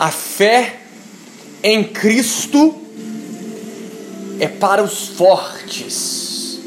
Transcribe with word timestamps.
A 0.00 0.10
fé 0.10 0.80
em 1.62 1.84
Cristo 1.84 2.74
é 4.38 4.48
para 4.48 4.82
os 4.82 5.08
fortes. 5.08 6.58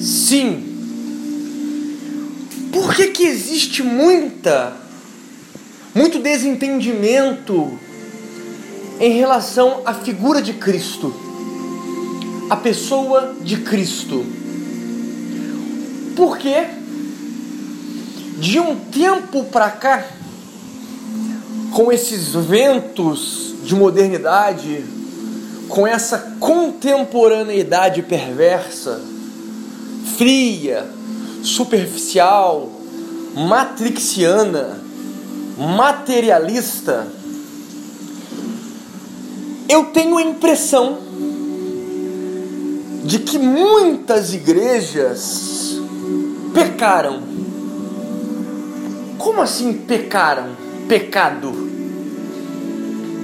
Sim. 0.00 0.66
Por 2.72 2.96
que, 2.96 3.06
que 3.12 3.22
existe 3.22 3.80
muita, 3.80 4.76
muito 5.94 6.18
desentendimento 6.18 7.78
em 8.98 9.12
relação 9.12 9.82
à 9.86 9.94
figura 9.94 10.42
de 10.42 10.54
Cristo, 10.54 11.14
a 12.50 12.56
pessoa 12.56 13.36
de 13.40 13.58
Cristo? 13.58 14.26
Porque 16.16 16.66
de 18.36 18.58
um 18.58 18.74
tempo 18.74 19.44
para 19.44 19.70
cá, 19.70 20.04
com 21.80 21.90
esses 21.90 22.34
ventos 22.34 23.54
de 23.64 23.74
modernidade, 23.74 24.84
com 25.66 25.86
essa 25.86 26.36
contemporaneidade 26.38 28.02
perversa, 28.02 29.00
fria, 30.18 30.86
superficial, 31.42 32.70
matrixiana, 33.34 34.78
materialista, 35.56 37.06
eu 39.66 39.84
tenho 39.84 40.18
a 40.18 40.22
impressão 40.22 40.98
de 43.04 43.20
que 43.20 43.38
muitas 43.38 44.34
igrejas 44.34 45.80
pecaram. 46.52 47.22
Como 49.16 49.40
assim 49.40 49.72
pecaram? 49.72 50.50
Pecado. 50.86 51.69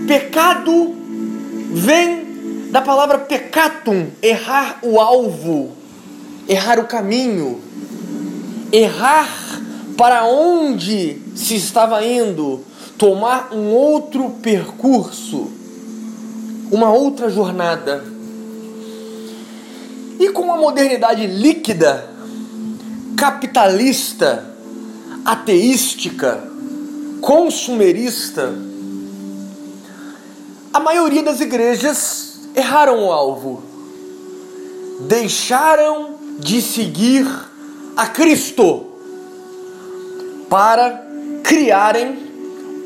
Pecado 0.07 0.95
vem 1.73 2.69
da 2.71 2.81
palavra 2.81 3.19
pecatum, 3.19 4.09
errar 4.23 4.79
o 4.83 5.01
alvo, 5.01 5.73
errar 6.49 6.79
o 6.79 6.87
caminho, 6.87 7.61
errar 8.73 9.29
para 9.97 10.27
onde 10.27 11.21
se 11.34 11.57
estava 11.57 12.05
indo, 12.05 12.65
tomar 12.99 13.53
um 13.53 13.73
outro 13.73 14.31
percurso, 14.43 15.51
uma 16.71 16.93
outra 16.93 17.31
jornada. 17.31 18.05
E 20.21 20.29
com 20.31 20.53
a 20.53 20.57
modernidade 20.57 21.27
líquida, 21.27 22.09
capitalista, 23.17 24.55
ateística, 25.25 26.43
consumerista, 27.21 28.66
a 30.77 30.81
maioria 30.81 31.23
das 31.23 31.41
igrejas 31.41 32.39
erraram 32.55 33.07
o 33.07 33.11
alvo, 33.11 33.63
deixaram 35.09 36.17
de 36.39 36.61
seguir 36.61 37.27
a 37.97 38.07
Cristo 38.09 38.85
para 40.51 41.03
criarem 41.43 42.19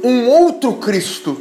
um 0.05 0.29
outro 0.29 0.75
Cristo. 0.75 1.37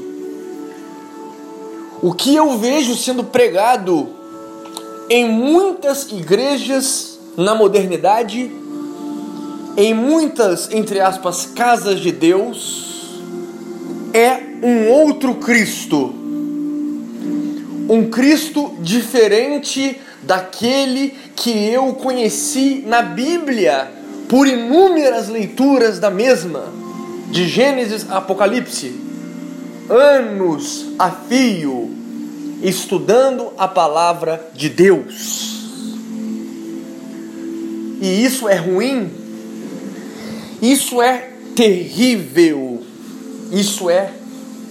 O 2.02 2.16
que 2.16 2.36
eu 2.36 2.58
vejo 2.58 2.96
sendo 2.96 3.26
pregado 3.26 4.10
em 5.08 5.30
muitas 5.30 6.12
igrejas 6.12 7.20
na 7.38 7.54
modernidade, 7.54 8.52
em 9.78 9.94
muitas, 9.94 10.72
entre 10.72 11.00
aspas, 11.00 11.46
casas 11.46 12.00
de 12.00 12.12
Deus, 12.12 13.22
é 14.12 14.66
um 14.66 14.90
outro 14.90 15.36
Cristo 15.36 16.16
um 17.90 18.08
Cristo 18.08 18.76
diferente 18.80 20.00
daquele 20.22 21.16
que 21.36 21.50
eu 21.50 21.92
conheci 21.94 22.84
na 22.86 23.02
Bíblia 23.02 23.92
por 24.30 24.48
inúmeras 24.48 25.28
leituras 25.28 25.98
da 25.98 26.12
mesma, 26.12 26.66
de 27.32 27.48
Gênesis 27.48 28.06
a 28.08 28.18
Apocalipse, 28.18 28.94
anos 29.90 30.86
a 31.00 31.10
fio 31.10 31.90
estudando 32.62 33.54
a 33.58 33.68
palavra 33.68 34.52
de 34.54 34.70
Deus. 34.70 35.50
E 38.00 38.24
isso 38.24 38.48
é 38.48 38.56
ruim, 38.56 39.10
isso 40.62 41.02
é 41.02 41.32
terrível, 41.56 42.84
isso 43.52 43.90
é 43.90 44.12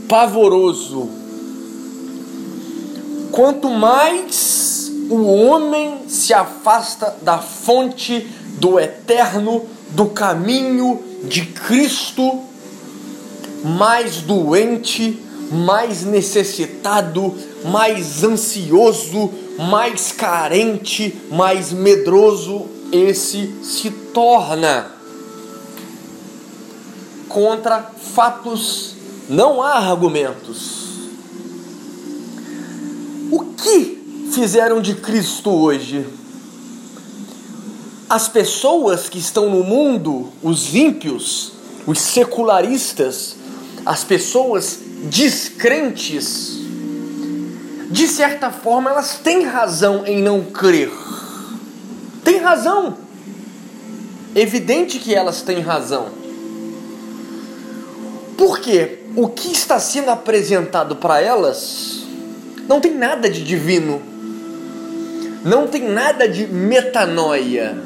pavoroso 0.09 1.18
quanto 3.39 3.71
mais 3.71 4.91
o 5.09 5.23
homem 5.33 6.09
se 6.09 6.35
afasta 6.35 7.15
da 7.23 7.39
fonte 7.39 8.27
do 8.59 8.81
eterno, 8.81 9.65
do 9.91 10.07
caminho 10.07 11.01
de 11.23 11.47
Cristo, 11.47 12.41
mais 13.63 14.17
doente, 14.23 15.23
mais 15.53 16.03
necessitado, 16.03 17.33
mais 17.65 18.25
ansioso, 18.25 19.31
mais 19.57 20.11
carente, 20.11 21.17
mais 21.31 21.73
medroso 21.73 22.67
esse 22.91 23.55
se 23.63 23.89
torna. 24.13 24.91
Contra 27.29 27.89
fatos 28.17 28.97
não 29.29 29.63
há 29.63 29.75
argumentos 29.75 30.78
o 33.31 33.45
que 33.45 34.31
fizeram 34.33 34.81
de 34.81 34.95
Cristo 34.95 35.51
hoje? 35.51 36.07
As 38.09 38.29
pessoas 38.29 39.09
que 39.09 39.19
estão 39.19 39.51
no 39.51 39.63
mundo, 39.63 40.33
os 40.43 40.75
ímpios, 40.75 41.53
os 41.87 42.01
secularistas, 42.01 43.37
as 43.85 44.03
pessoas 44.03 44.79
descrentes, 45.05 46.59
de 47.91 48.07
certa 48.09 48.51
forma 48.51 48.91
elas 48.91 49.19
têm 49.19 49.45
razão 49.45 50.07
em 50.07 50.23
não 50.23 50.43
crer. 50.45 50.91
Tem 52.25 52.39
razão. 52.39 52.97
Evidente 54.35 54.99
que 54.99 55.15
elas 55.15 55.43
têm 55.43 55.61
razão. 55.61 56.09
Porque 58.37 59.01
o 59.17 59.29
que 59.29 59.53
está 59.53 59.81
sendo 59.81 60.11
apresentado 60.11 60.97
para 60.97 61.21
elas 61.21 61.98
não 62.69 62.81
tem 62.81 62.95
nada 62.95 63.31
de 63.31 63.43
divino. 63.43 64.03
Não 65.43 65.67
tem 65.67 65.89
nada 65.89 66.29
de 66.29 66.47
metanoia. 66.47 67.77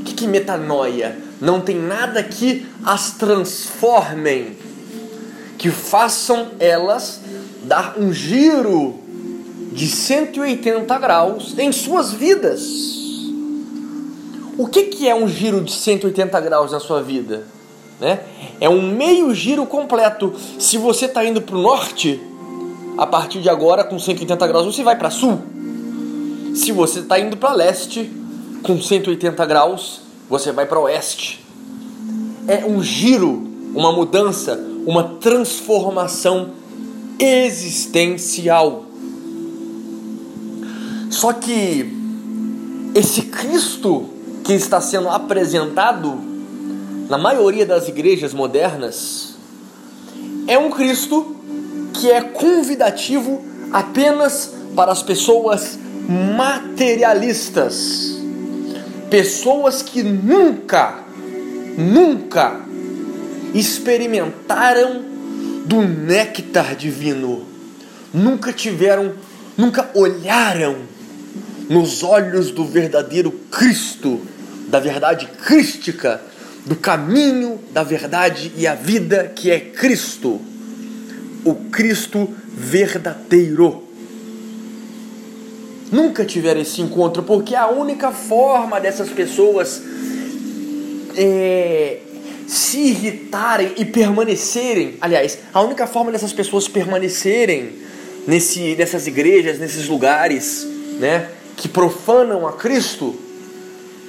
O 0.00 0.04
que, 0.04 0.14
que 0.14 0.24
é 0.24 0.28
metanoia? 0.28 1.18
Não 1.40 1.60
tem 1.60 1.76
nada 1.76 2.22
que 2.22 2.66
as 2.82 3.12
transformem, 3.12 4.56
que 5.58 5.70
façam 5.70 6.52
elas 6.58 7.20
dar 7.64 7.98
um 7.98 8.12
giro 8.12 8.98
de 9.72 9.86
180 9.86 10.98
graus 10.98 11.54
em 11.58 11.70
suas 11.70 12.12
vidas. 12.12 12.96
O 14.56 14.66
que, 14.66 14.84
que 14.84 15.06
é 15.06 15.14
um 15.14 15.28
giro 15.28 15.60
de 15.60 15.72
180 15.72 16.40
graus 16.40 16.72
na 16.72 16.80
sua 16.80 17.02
vida? 17.02 17.44
Né? 18.00 18.20
É 18.58 18.70
um 18.70 18.80
meio 18.80 19.34
giro 19.34 19.66
completo. 19.66 20.32
Se 20.58 20.78
você 20.78 21.04
está 21.04 21.22
indo 21.22 21.42
para 21.42 21.56
o 21.56 21.60
norte, 21.60 22.18
a 22.98 23.06
partir 23.06 23.40
de 23.40 23.48
agora, 23.48 23.84
com 23.84 23.98
180 23.98 24.46
graus, 24.46 24.66
você 24.66 24.82
vai 24.82 24.96
para 24.96 25.10
sul. 25.10 25.38
Se 26.54 26.72
você 26.72 27.00
está 27.00 27.18
indo 27.18 27.36
para 27.36 27.52
leste, 27.52 28.10
com 28.62 28.80
180 28.80 29.44
graus, 29.44 30.00
você 30.28 30.50
vai 30.50 30.66
para 30.66 30.80
oeste. 30.80 31.44
É 32.48 32.64
um 32.64 32.82
giro, 32.82 33.46
uma 33.74 33.92
mudança, 33.92 34.58
uma 34.86 35.04
transformação 35.20 36.50
existencial. 37.18 38.86
Só 41.10 41.32
que 41.32 41.92
esse 42.94 43.22
Cristo 43.22 44.06
que 44.42 44.54
está 44.54 44.80
sendo 44.80 45.08
apresentado 45.08 46.18
na 47.10 47.18
maioria 47.18 47.66
das 47.66 47.88
igrejas 47.88 48.32
modernas 48.32 49.36
é 50.46 50.56
um 50.58 50.70
Cristo 50.70 51.35
que 51.96 52.10
é 52.10 52.20
convidativo 52.20 53.42
apenas 53.72 54.52
para 54.74 54.92
as 54.92 55.02
pessoas 55.02 55.78
materialistas, 56.08 58.20
pessoas 59.10 59.82
que 59.82 60.02
nunca, 60.02 61.00
nunca 61.76 62.60
experimentaram 63.54 65.04
do 65.64 65.82
néctar 65.82 66.76
divino, 66.76 67.44
nunca 68.12 68.52
tiveram, 68.52 69.14
nunca 69.56 69.90
olharam 69.94 70.76
nos 71.68 72.02
olhos 72.02 72.50
do 72.50 72.64
verdadeiro 72.64 73.30
Cristo, 73.50 74.20
da 74.68 74.78
verdade 74.78 75.28
crística, 75.44 76.20
do 76.64 76.76
caminho, 76.76 77.58
da 77.72 77.82
verdade 77.82 78.52
e 78.56 78.66
a 78.66 78.74
vida 78.74 79.32
que 79.34 79.50
é 79.50 79.58
Cristo, 79.58 80.40
o 81.46 81.54
Cristo 81.70 82.28
verdadeiro. 82.48 83.84
Nunca 85.90 86.24
tiveram 86.24 86.60
esse 86.60 86.82
encontro, 86.82 87.22
porque 87.22 87.54
a 87.54 87.68
única 87.68 88.10
forma 88.10 88.80
dessas 88.80 89.08
pessoas 89.08 89.80
é, 91.16 92.00
se 92.48 92.78
irritarem 92.78 93.72
e 93.76 93.84
permanecerem, 93.84 94.96
aliás, 95.00 95.38
a 95.54 95.62
única 95.62 95.86
forma 95.86 96.10
dessas 96.10 96.32
pessoas 96.32 96.66
permanecerem 96.66 97.74
nesse, 98.26 98.74
nessas 98.74 99.06
igrejas, 99.06 99.60
nesses 99.60 99.86
lugares, 99.86 100.66
né, 100.98 101.28
que 101.56 101.68
profanam 101.68 102.48
a 102.48 102.52
Cristo, 102.52 103.14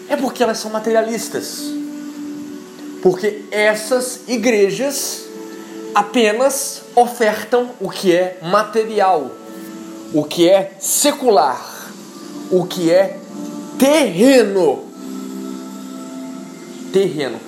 é 0.10 0.16
porque 0.16 0.42
elas 0.42 0.58
são 0.58 0.72
materialistas. 0.72 1.62
Porque 3.04 3.44
essas 3.52 4.22
igrejas 4.28 5.27
apenas 5.98 6.84
ofertam 6.96 7.72
o 7.80 7.90
que 7.90 8.14
é 8.14 8.38
material, 8.44 9.32
o 10.14 10.24
que 10.24 10.48
é 10.48 10.74
secular, 10.80 11.92
o 12.52 12.66
que 12.66 12.92
é 12.92 13.18
terreno. 13.80 14.84
Terreno. 16.94 17.40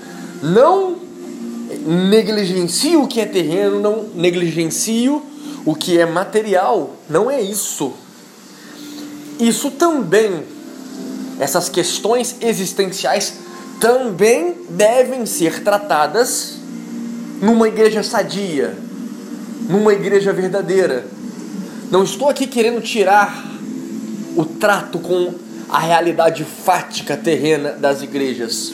Não 0.41 0.97
negligencio 1.85 3.03
o 3.03 3.07
que 3.07 3.21
é 3.21 3.27
terreno, 3.27 3.79
não 3.79 4.09
negligencio 4.15 5.23
o 5.63 5.75
que 5.75 5.99
é 5.99 6.07
material. 6.07 6.95
Não 7.07 7.29
é 7.29 7.39
isso. 7.39 7.93
Isso 9.39 9.69
também, 9.69 10.43
essas 11.39 11.69
questões 11.69 12.35
existenciais 12.41 13.35
também 13.79 14.55
devem 14.71 15.27
ser 15.27 15.63
tratadas 15.63 16.58
numa 17.41 17.67
igreja 17.67 18.03
sadia, 18.03 18.77
numa 19.69 19.93
igreja 19.93 20.33
verdadeira. 20.33 21.05
Não 21.89 22.03
estou 22.03 22.29
aqui 22.29 22.45
querendo 22.45 22.81
tirar 22.81 23.45
o 24.35 24.45
trato 24.45 24.99
com 24.99 25.33
a 25.69 25.79
realidade 25.79 26.43
fática 26.43 27.15
terrena 27.15 27.71
das 27.71 28.01
igrejas. 28.01 28.73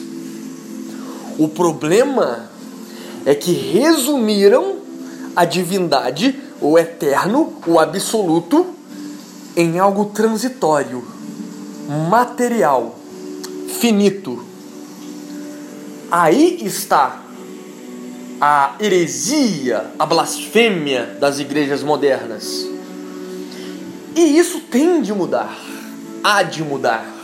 O 1.38 1.48
problema 1.48 2.48
é 3.24 3.34
que 3.34 3.52
resumiram 3.52 4.76
a 5.34 5.44
divindade, 5.44 6.38
o 6.60 6.78
eterno, 6.78 7.52
o 7.66 7.78
absoluto, 7.78 8.66
em 9.54 9.78
algo 9.78 10.06
transitório, 10.06 11.04
material, 12.10 12.98
finito. 13.80 14.42
Aí 16.10 16.58
está 16.62 17.25
a 18.40 18.76
heresia, 18.80 19.90
a 19.98 20.04
blasfêmia 20.04 21.16
das 21.20 21.38
igrejas 21.38 21.82
modernas. 21.82 22.66
E 24.14 24.38
isso 24.38 24.60
tem 24.60 25.02
de 25.02 25.12
mudar, 25.12 25.58
há 26.22 26.42
de 26.42 26.62
mudar. 26.62 27.14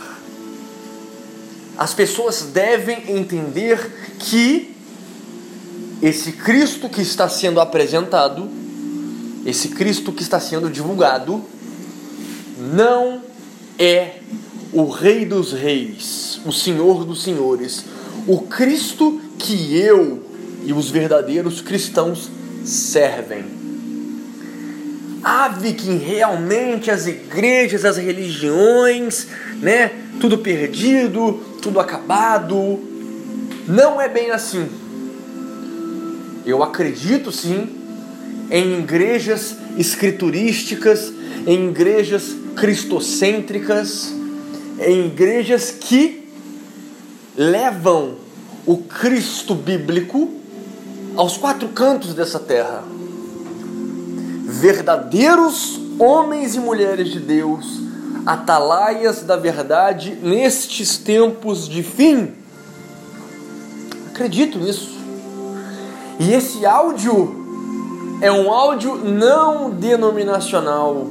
As 1.77 1.93
pessoas 1.93 2.43
devem 2.53 3.17
entender 3.17 4.15
que 4.19 4.75
esse 6.01 6.33
Cristo 6.33 6.89
que 6.89 7.01
está 7.01 7.27
sendo 7.29 7.59
apresentado, 7.59 8.49
esse 9.45 9.69
Cristo 9.69 10.11
que 10.11 10.21
está 10.21 10.39
sendo 10.39 10.69
divulgado, 10.69 11.43
não 12.59 13.21
é 13.79 14.19
o 14.71 14.87
Rei 14.89 15.25
dos 15.25 15.51
Reis, 15.51 16.39
o 16.45 16.51
Senhor 16.51 17.05
dos 17.05 17.23
Senhores, 17.23 17.85
o 18.27 18.41
Cristo 18.41 19.21
que 19.37 19.75
eu 19.75 20.22
e 20.65 20.73
os 20.73 20.89
verdadeiros 20.89 21.61
cristãos 21.61 22.29
servem. 22.63 23.43
Ave 25.23 25.73
que 25.73 25.89
realmente 25.95 26.91
as 26.91 27.07
igrejas, 27.07 27.85
as 27.85 27.97
religiões, 27.97 29.27
né, 29.61 29.91
tudo 30.19 30.37
perdido, 30.37 31.41
tudo 31.61 31.79
acabado. 31.79 32.79
Não 33.67 34.01
é 34.01 34.09
bem 34.09 34.31
assim. 34.31 34.67
Eu 36.45 36.61
acredito 36.61 37.31
sim 37.31 37.69
em 38.51 38.79
igrejas 38.79 39.55
escriturísticas, 39.77 41.13
em 41.47 41.69
igrejas 41.69 42.35
cristocêntricas, 42.55 44.13
em 44.79 45.07
igrejas 45.07 45.71
que 45.71 46.27
levam 47.37 48.15
o 48.65 48.77
Cristo 48.77 49.55
bíblico 49.55 50.42
aos 51.15 51.37
quatro 51.37 51.69
cantos 51.69 52.13
dessa 52.13 52.39
terra. 52.39 52.83
Verdadeiros 54.45 55.79
homens 55.99 56.55
e 56.55 56.59
mulheres 56.59 57.09
de 57.09 57.19
Deus, 57.19 57.81
atalaias 58.25 59.23
da 59.23 59.35
verdade 59.35 60.17
nestes 60.21 60.97
tempos 60.97 61.67
de 61.67 61.83
fim. 61.83 62.33
Acredito 64.09 64.57
nisso. 64.57 64.93
E 66.19 66.31
esse 66.31 66.65
áudio 66.65 67.43
é 68.21 68.31
um 68.31 68.51
áudio 68.51 68.95
não 68.95 69.69
denominacional. 69.71 71.07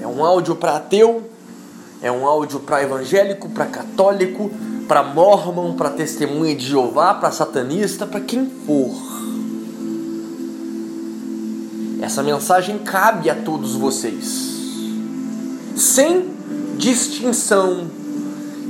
É 0.00 0.06
um 0.06 0.24
áudio 0.24 0.56
para 0.56 0.76
ateu, 0.76 1.30
é 2.00 2.10
um 2.10 2.26
áudio 2.26 2.60
para 2.60 2.82
evangélico, 2.82 3.48
para 3.48 3.66
católico, 3.66 4.50
para 4.86 5.02
mormon, 5.02 5.74
para 5.74 5.90
testemunha 5.90 6.54
de 6.54 6.66
Jeová, 6.66 7.14
para 7.14 7.30
satanista, 7.30 8.06
para 8.06 8.20
quem 8.20 8.48
for. 8.66 8.94
Essa 12.00 12.22
mensagem 12.22 12.78
cabe 12.78 13.28
a 13.28 13.34
todos 13.34 13.74
vocês. 13.74 14.54
Sem 15.74 16.30
distinção, 16.76 17.86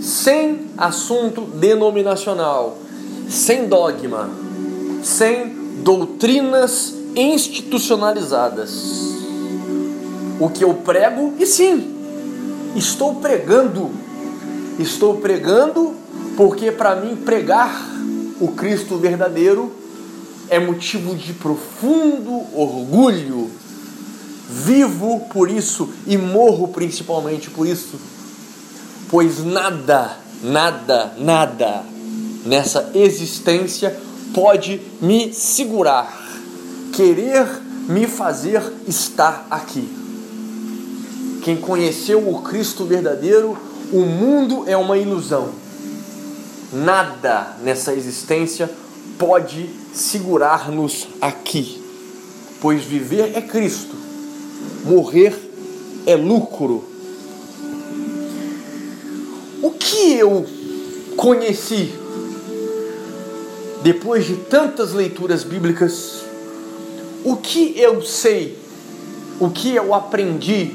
sem 0.00 0.66
assunto 0.76 1.42
denominacional, 1.42 2.78
sem 3.28 3.68
dogma, 3.68 4.30
sem 5.02 5.48
doutrinas 5.82 6.94
institucionalizadas. 7.14 9.14
O 10.38 10.48
que 10.48 10.64
eu 10.64 10.74
prego, 10.74 11.34
e 11.38 11.46
sim, 11.46 11.94
estou 12.74 13.16
pregando, 13.16 13.90
estou 14.78 15.16
pregando 15.16 16.05
porque 16.36 16.70
para 16.70 16.94
mim 16.96 17.16
pregar 17.16 17.90
o 18.38 18.48
Cristo 18.48 18.98
verdadeiro 18.98 19.72
é 20.48 20.58
motivo 20.58 21.16
de 21.16 21.32
profundo 21.32 22.42
orgulho. 22.54 23.50
Vivo 24.48 25.26
por 25.32 25.50
isso 25.50 25.88
e 26.06 26.16
morro 26.16 26.68
principalmente 26.68 27.50
por 27.50 27.66
isso, 27.66 27.98
pois 29.10 29.44
nada, 29.44 30.18
nada, 30.40 31.14
nada 31.18 31.84
nessa 32.44 32.92
existência 32.94 33.98
pode 34.32 34.80
me 35.00 35.32
segurar, 35.32 36.16
querer 36.92 37.44
me 37.88 38.06
fazer 38.06 38.62
estar 38.86 39.48
aqui. 39.50 39.88
Quem 41.42 41.56
conheceu 41.56 42.28
o 42.28 42.42
Cristo 42.42 42.84
verdadeiro, 42.84 43.58
o 43.92 44.02
mundo 44.02 44.62
é 44.68 44.76
uma 44.76 44.96
ilusão 44.96 45.65
Nada 46.76 47.56
nessa 47.62 47.94
existência 47.94 48.70
pode 49.18 49.70
segurar-nos 49.94 51.08
aqui, 51.22 51.82
pois 52.60 52.82
viver 52.84 53.32
é 53.34 53.40
Cristo, 53.40 53.94
morrer 54.84 55.34
é 56.04 56.14
lucro. 56.16 56.84
O 59.62 59.70
que 59.70 60.12
eu 60.18 60.44
conheci 61.16 61.94
depois 63.82 64.26
de 64.26 64.36
tantas 64.36 64.92
leituras 64.92 65.44
bíblicas? 65.44 66.24
O 67.24 67.36
que 67.36 67.72
eu 67.80 68.02
sei? 68.02 68.58
O 69.40 69.48
que 69.48 69.74
eu 69.74 69.94
aprendi 69.94 70.74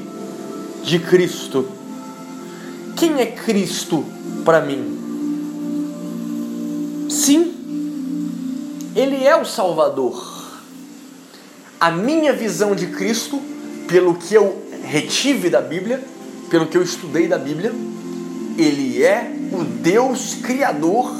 de 0.82 0.98
Cristo? 0.98 1.68
Quem 2.96 3.20
é 3.20 3.26
Cristo 3.26 4.04
para 4.44 4.60
mim? 4.60 5.01
Sim, 7.12 7.52
Ele 8.96 9.22
é 9.22 9.36
o 9.36 9.44
Salvador. 9.44 10.50
A 11.78 11.90
minha 11.90 12.32
visão 12.32 12.74
de 12.74 12.86
Cristo, 12.86 13.38
pelo 13.86 14.14
que 14.14 14.34
eu 14.34 14.62
retive 14.82 15.50
da 15.50 15.60
Bíblia, 15.60 16.02
pelo 16.48 16.66
que 16.66 16.76
eu 16.76 16.82
estudei 16.82 17.28
da 17.28 17.36
Bíblia, 17.36 17.70
Ele 18.56 19.04
é 19.04 19.30
o 19.52 19.62
Deus 19.62 20.36
Criador 20.36 21.14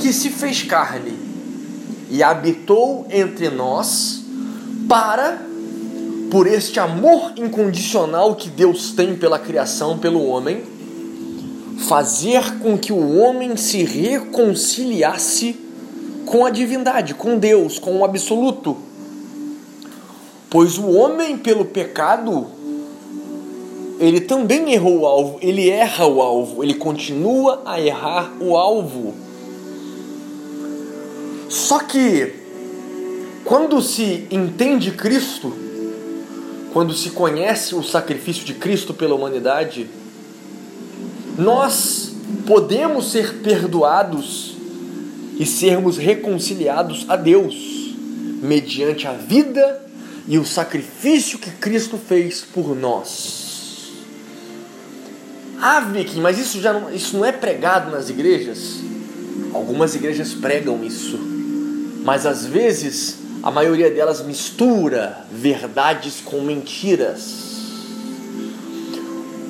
que 0.00 0.12
se 0.12 0.30
fez 0.30 0.64
carne 0.64 1.16
e 2.10 2.24
habitou 2.24 3.06
entre 3.08 3.50
nós 3.50 4.24
para, 4.88 5.40
por 6.28 6.48
este 6.48 6.80
amor 6.80 7.34
incondicional 7.36 8.34
que 8.34 8.48
Deus 8.48 8.90
tem 8.90 9.14
pela 9.14 9.38
criação, 9.38 9.96
pelo 9.96 10.24
homem, 10.24 10.64
fazer 11.80 12.58
com 12.58 12.76
que 12.76 12.92
o 12.92 13.16
homem 13.18 13.56
se 13.56 13.82
reconciliasse 13.84 15.56
com 16.26 16.44
a 16.44 16.50
divindade, 16.50 17.14
com 17.14 17.38
Deus, 17.38 17.78
com 17.78 17.98
o 17.98 18.04
absoluto. 18.04 18.76
Pois 20.48 20.78
o 20.78 20.90
homem, 20.90 21.38
pelo 21.38 21.64
pecado, 21.64 22.46
ele 23.98 24.20
também 24.20 24.72
errou 24.72 25.00
o 25.00 25.06
alvo, 25.06 25.38
ele 25.40 25.68
erra 25.70 26.06
o 26.06 26.20
alvo, 26.20 26.62
ele 26.62 26.74
continua 26.74 27.62
a 27.64 27.80
errar 27.80 28.32
o 28.40 28.56
alvo. 28.56 29.14
Só 31.48 31.78
que, 31.80 32.34
quando 33.44 33.80
se 33.80 34.26
entende 34.30 34.92
Cristo, 34.92 35.52
quando 36.72 36.94
se 36.94 37.10
conhece 37.10 37.74
o 37.74 37.82
sacrifício 37.82 38.44
de 38.44 38.54
Cristo 38.54 38.94
pela 38.94 39.14
humanidade, 39.14 39.88
nós 41.40 42.12
podemos 42.46 43.10
ser 43.10 43.38
perdoados 43.38 44.56
e 45.38 45.46
sermos 45.46 45.96
reconciliados 45.96 47.06
a 47.08 47.16
Deus 47.16 47.94
mediante 48.42 49.06
a 49.06 49.12
vida 49.12 49.80
e 50.28 50.38
o 50.38 50.44
sacrifício 50.44 51.38
que 51.38 51.50
Cristo 51.52 51.98
fez 51.98 52.42
por 52.42 52.76
nós. 52.76 53.92
Ah, 55.60 55.80
Vicky, 55.80 56.18
mas 56.18 56.38
isso 56.38 56.60
já 56.60 56.72
não, 56.72 56.92
isso 56.92 57.16
não 57.16 57.24
é 57.24 57.32
pregado 57.32 57.90
nas 57.90 58.08
igrejas? 58.08 58.76
Algumas 59.52 59.94
igrejas 59.94 60.32
pregam 60.32 60.82
isso, 60.84 61.18
mas 62.04 62.24
às 62.24 62.46
vezes 62.46 63.18
a 63.42 63.50
maioria 63.50 63.90
delas 63.90 64.24
mistura 64.24 65.24
verdades 65.30 66.20
com 66.24 66.40
mentiras. 66.42 67.49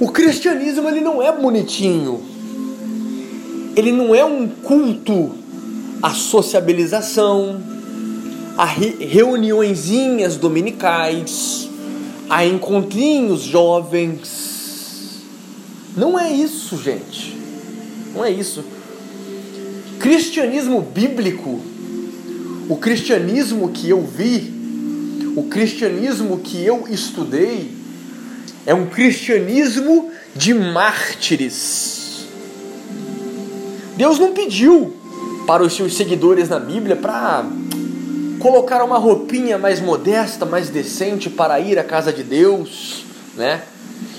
O 0.01 0.11
cristianismo 0.11 0.89
ele 0.89 1.01
não 1.01 1.23
é 1.23 1.31
bonitinho. 1.31 2.21
Ele 3.77 3.93
não 3.93 4.15
é 4.15 4.25
um 4.25 4.49
culto 4.49 5.33
à 6.03 6.11
sociabilização, 6.11 7.61
a 8.57 8.65
re 8.65 8.97
reuniõezinhas 8.99 10.37
dominicais, 10.37 11.69
a 12.29 12.45
encontrinhos 12.45 13.43
jovens. 13.43 15.21
Não 15.97 16.19
é 16.19 16.33
isso, 16.33 16.77
gente. 16.83 17.39
Não 18.15 18.25
é 18.25 18.31
isso. 18.31 18.65
Cristianismo 19.99 20.81
bíblico 20.81 21.61
o 22.71 22.77
cristianismo 22.77 23.69
que 23.71 23.91
eu 23.91 24.01
vi, 24.01 24.55
o 25.35 25.43
cristianismo 25.43 26.39
que 26.39 26.65
eu 26.65 26.87
estudei, 26.89 27.69
é 28.71 28.75
um 28.75 28.87
cristianismo 28.87 30.13
de 30.37 30.55
mártires. 30.55 32.27
Deus 33.97 34.21
não 34.21 34.33
pediu 34.33 34.97
para 35.45 35.65
os 35.65 35.75
seus 35.75 35.97
seguidores 35.97 36.49
na 36.49 36.61
Bíblia 36.61 36.95
para 36.95 37.45
colocar 38.39 38.85
uma 38.85 38.97
roupinha 38.97 39.59
mais 39.59 39.81
modesta, 39.81 40.47
mais 40.47 40.69
decente 40.69 41.29
para 41.29 41.59
ir 41.59 41.81
à 41.81 41.83
casa 41.83 42.13
de 42.13 42.23
Deus, 42.23 43.05
né? 43.37 43.63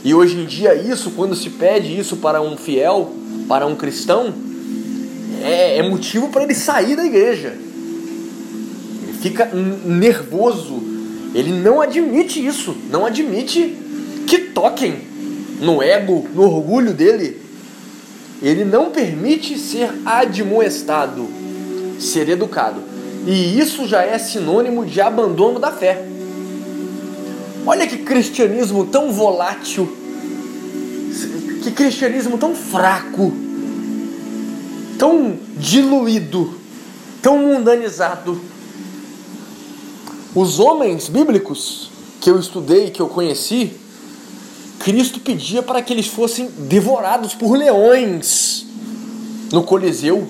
E 0.04 0.14
hoje 0.14 0.38
em 0.38 0.46
dia 0.46 0.76
isso, 0.76 1.12
quando 1.12 1.34
se 1.34 1.52
pede 1.52 1.98
isso 1.98 2.18
para 2.18 2.42
um 2.42 2.58
fiel, 2.58 3.16
para 3.48 3.66
um 3.66 3.76
cristão, 3.78 4.34
é, 5.42 5.78
é 5.78 5.90
motivo 5.90 6.28
para 6.28 6.44
ele 6.44 6.54
sair 6.54 6.98
da 6.98 7.06
igreja 7.06 7.56
fica 9.22 9.46
nervoso. 9.46 10.82
Ele 11.34 11.54
não 11.54 11.80
admite 11.80 12.46
isso, 12.46 12.76
não 12.90 13.06
admite 13.06 13.78
que 14.28 14.38
toquem 14.40 15.02
no 15.60 15.82
ego, 15.82 16.28
no 16.34 16.44
orgulho 16.44 16.94
dele. 16.94 17.42
Ele 18.42 18.66
não 18.66 18.90
permite 18.90 19.58
ser 19.58 19.90
admoestado, 20.06 21.28
ser 22.00 22.30
educado. 22.30 22.82
E 23.28 23.60
isso 23.60 23.88
já 23.88 24.02
é 24.02 24.18
sinônimo 24.18 24.86
de 24.86 25.00
abandono 25.00 25.60
da 25.60 25.72
fé. 25.72 26.06
Olha 27.66 27.86
que 27.86 27.98
cristianismo 27.98 28.88
tão 28.88 29.12
volátil, 29.12 29.96
que 31.64 31.70
cristianismo 31.72 32.40
tão 32.40 32.56
fraco, 32.56 33.32
tão 34.98 35.38
diluído, 35.58 36.56
tão 37.22 37.38
mundanizado 37.38 38.42
os 40.34 40.60
homens 40.60 41.10
bíblicos 41.10 41.90
que 42.22 42.30
eu 42.30 42.40
estudei, 42.40 42.90
que 42.90 43.02
eu 43.02 43.08
conheci, 43.08 43.74
Cristo 44.84 45.20
pedia 45.20 45.62
para 45.62 45.82
que 45.82 45.94
eles 45.94 46.08
fossem 46.08 46.50
devorados 46.58 47.34
por 47.34 47.56
leões 47.56 48.66
no 49.52 49.64
Coliseu. 49.64 50.28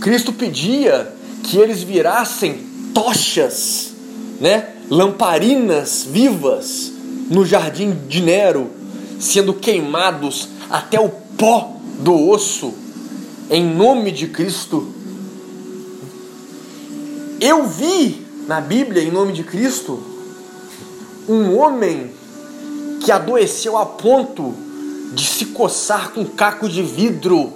Cristo 0.00 0.32
pedia 0.32 1.12
que 1.42 1.58
eles 1.58 1.82
virassem 1.82 2.66
tochas, 2.94 3.92
né? 4.40 4.74
lamparinas 4.88 6.06
vivas 6.08 6.92
no 7.28 7.44
jardim 7.44 7.96
de 8.08 8.22
Nero, 8.22 8.70
sendo 9.18 9.52
queimados 9.52 10.48
até 10.70 11.00
o 11.00 11.08
pó 11.08 11.76
do 12.00 12.28
osso, 12.28 12.72
em 13.50 13.64
nome 13.64 14.12
de 14.12 14.28
Cristo. 14.28 14.92
Eu 17.40 17.66
vi 17.66 18.26
na 18.46 18.60
Bíblia, 18.60 19.02
em 19.02 19.10
nome 19.10 19.32
de 19.32 19.42
Cristo, 19.42 20.02
um 21.28 21.56
homem 21.56 22.17
que 23.08 23.12
adoeceu 23.12 23.78
a 23.78 23.86
ponto 23.86 24.54
de 25.14 25.24
se 25.24 25.46
coçar 25.46 26.10
com 26.10 26.26
caco 26.26 26.68
de 26.68 26.82
vidro 26.82 27.54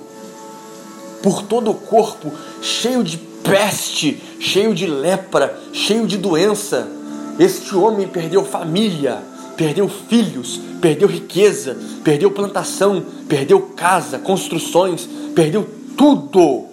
por 1.22 1.42
todo 1.42 1.70
o 1.70 1.74
corpo, 1.74 2.32
cheio 2.62 3.04
de 3.04 3.18
peste, 3.18 4.18
cheio 4.40 4.74
de 4.74 4.86
lepra, 4.86 5.60
cheio 5.70 6.06
de 6.06 6.16
doença. 6.16 6.88
Este 7.38 7.76
homem 7.76 8.08
perdeu 8.08 8.42
família, 8.46 9.22
perdeu 9.54 9.90
filhos, 9.90 10.58
perdeu 10.80 11.06
riqueza, 11.06 11.76
perdeu 12.02 12.30
plantação, 12.30 13.04
perdeu 13.28 13.60
casa, 13.60 14.18
construções, 14.18 15.06
perdeu 15.34 15.68
tudo. 15.98 16.64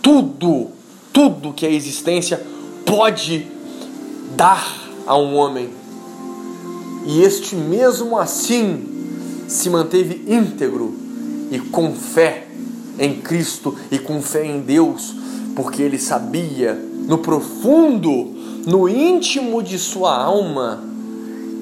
Tudo, 0.00 0.70
tudo 1.12 1.52
que 1.52 1.66
é 1.66 1.70
existência 1.74 2.42
pode 2.86 3.46
dar 4.34 4.74
a 5.06 5.18
um 5.18 5.36
homem. 5.36 5.68
E 7.06 7.22
este 7.22 7.56
mesmo 7.56 8.18
assim 8.18 8.98
se 9.48 9.70
manteve 9.70 10.24
íntegro 10.26 10.94
e 11.50 11.58
com 11.58 11.94
fé 11.94 12.46
em 12.98 13.20
Cristo 13.20 13.74
e 13.90 13.98
com 13.98 14.20
fé 14.20 14.44
em 14.44 14.60
Deus, 14.60 15.14
porque 15.54 15.82
ele 15.82 15.98
sabia 15.98 16.74
no 17.06 17.18
profundo, 17.18 18.34
no 18.66 18.88
íntimo 18.88 19.62
de 19.62 19.78
sua 19.78 20.14
alma, 20.14 20.84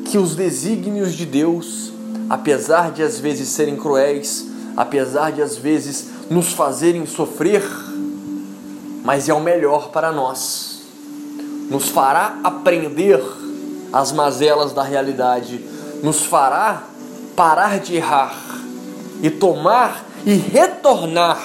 que 0.07 0.19
os 0.19 0.35
desígnios 0.35 1.14
de 1.14 1.25
Deus, 1.25 1.93
apesar 2.28 2.90
de 2.90 3.02
às 3.02 3.21
vezes 3.21 3.49
serem 3.49 3.76
cruéis, 3.76 4.47
apesar 4.76 5.31
de 5.31 5.43
às 5.43 5.57
vezes 5.57 6.09
nos 6.28 6.52
fazerem 6.52 7.07
sofrer, 7.07 7.62
mas 9.05 9.28
é 9.28 9.35
o 9.35 9.40
melhor 9.40 9.90
para 9.90 10.11
nós. 10.11 10.83
Nos 11.71 11.88
fará 11.88 12.40
aprender 12.43 13.23
as 13.97 14.12
mazelas 14.12 14.75
da 14.75 14.83
realidade, 14.83 15.65
nos 16.03 16.21
fará 16.21 16.85
parar 17.35 17.81
de 17.81 17.97
errar 17.97 18.37
e 19.23 19.31
tomar 19.31 20.05
e 20.26 20.35
retornar 20.35 21.41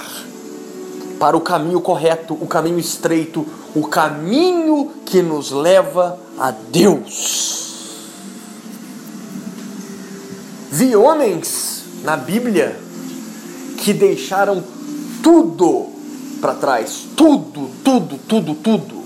para 1.17 1.38
o 1.38 1.41
caminho 1.41 1.79
correto, 1.79 2.34
o 2.34 2.48
caminho 2.48 2.77
estreito, 2.77 3.46
o 3.74 3.88
caminho 3.88 4.91
que 5.05 5.22
nos 5.22 5.51
leva 5.51 6.20
a 6.38 6.51
Deus. 6.51 8.10
Vi 10.72 10.93
homens 10.93 11.86
na 12.03 12.17
Bíblia 12.17 12.77
que 13.77 13.93
deixaram 13.93 14.62
tudo 15.24 15.88
para 16.41 16.55
trás, 16.55 17.08
tudo, 17.15 17.70
tudo, 17.81 18.20
tudo, 18.27 18.55
tudo 18.55 19.01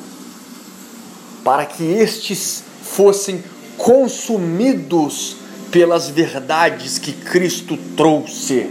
para 1.43 1.63
que 1.67 1.83
estes 1.83 2.63
fossem 2.95 3.43
consumidos 3.77 5.37
pelas 5.71 6.09
verdades 6.09 6.97
que 6.97 7.11
Cristo 7.11 7.77
trouxe. 7.95 8.69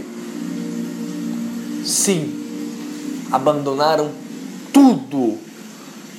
Sim, 1.85 2.33
abandonaram 3.31 4.09
tudo 4.73 5.37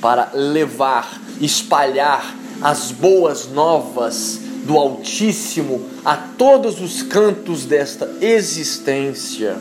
para 0.01 0.31
levar, 0.35 1.21
espalhar 1.41 2.37
as 2.63 2.93
boas 2.93 3.49
novas 3.51 4.41
do 4.65 4.77
Altíssimo 4.77 5.85
a 6.05 6.17
todos 6.17 6.81
os 6.81 7.03
cantos 7.03 7.65
desta 7.65 8.09
existência. 8.21 9.57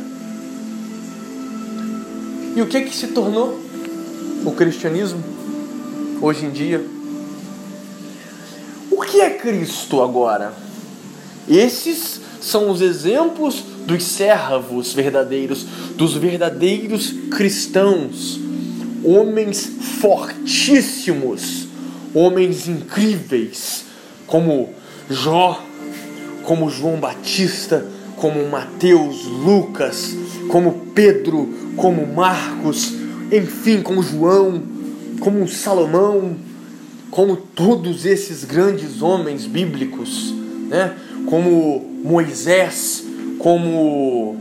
E 2.56 2.62
o 2.62 2.68
que 2.68 2.82
que 2.82 2.96
se 2.96 3.08
tornou 3.08 3.60
o 4.46 4.52
cristianismo? 4.52 5.36
hoje 6.22 6.46
em 6.46 6.50
dia. 6.50 6.95
O 8.96 9.02
que 9.02 9.20
é 9.20 9.30
Cristo 9.32 10.02
agora? 10.02 10.54
Esses 11.50 12.22
são 12.40 12.70
os 12.72 12.80
exemplos 12.80 13.62
dos 13.86 14.06
servos 14.06 14.94
verdadeiros, 14.94 15.66
dos 15.98 16.14
verdadeiros 16.14 17.14
cristãos, 17.30 18.40
homens 19.04 19.70
fortíssimos, 20.00 21.68
homens 22.14 22.70
incríveis, 22.70 23.84
como 24.25 24.70
Jó, 25.10 25.62
como 26.44 26.70
João 26.70 26.96
Batista, 26.96 27.86
como 28.16 28.48
Mateus, 28.48 29.25
Lucas, 29.25 30.16
como 30.48 30.72
Pedro, 30.96 31.54
como 31.75 32.08
Marcos, 32.08 32.94
enfim, 33.30 33.82
como 33.82 34.02
João, 34.02 34.64
como 35.20 35.46
Salomão, 35.50 36.45
como 37.15 37.38
todos 37.38 38.05
esses 38.05 38.43
grandes 38.43 39.01
homens 39.01 39.45
bíblicos, 39.45 40.34
né? 40.67 40.98
como 41.27 41.79
Moisés, 42.03 43.05
como 43.39 44.36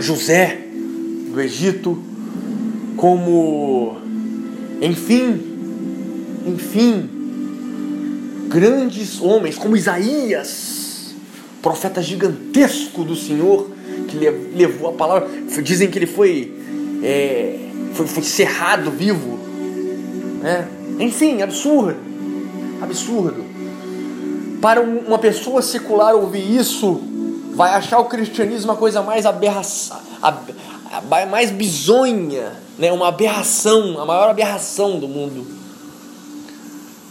José 0.00 0.60
do 1.32 1.40
Egito, 1.40 2.00
como, 2.96 3.96
enfim, 4.80 5.42
enfim, 6.46 7.10
grandes 8.46 9.20
homens 9.20 9.58
como 9.58 9.76
Isaías, 9.76 11.16
profeta 11.60 12.00
gigantesco 12.00 13.02
do 13.02 13.16
Senhor, 13.16 13.72
que 14.06 14.16
levou 14.56 14.90
a 14.90 14.92
palavra. 14.92 15.28
Dizem 15.64 15.90
que 15.90 15.98
ele 15.98 16.06
foi, 16.06 16.54
é, 17.02 17.58
foi, 17.92 18.06
foi 18.06 18.22
cerrado 18.22 18.88
vivo. 18.92 19.36
Né? 20.40 20.77
Enfim, 20.98 21.42
absurdo. 21.42 21.96
Absurdo. 22.80 23.44
Para 24.60 24.80
uma 24.80 25.18
pessoa 25.18 25.62
secular 25.62 26.14
ouvir 26.14 26.56
isso, 26.56 27.00
vai 27.54 27.74
achar 27.74 27.98
o 27.98 28.06
cristianismo 28.06 28.72
a 28.72 28.76
coisa 28.76 29.02
mais 29.02 29.26
aberração, 29.26 29.98
mais 31.30 31.50
bizonha, 31.50 32.52
né? 32.78 32.90
uma 32.92 33.08
aberração, 33.08 34.00
a 34.00 34.06
maior 34.06 34.30
aberração 34.30 34.98
do 34.98 35.06
mundo. 35.06 35.46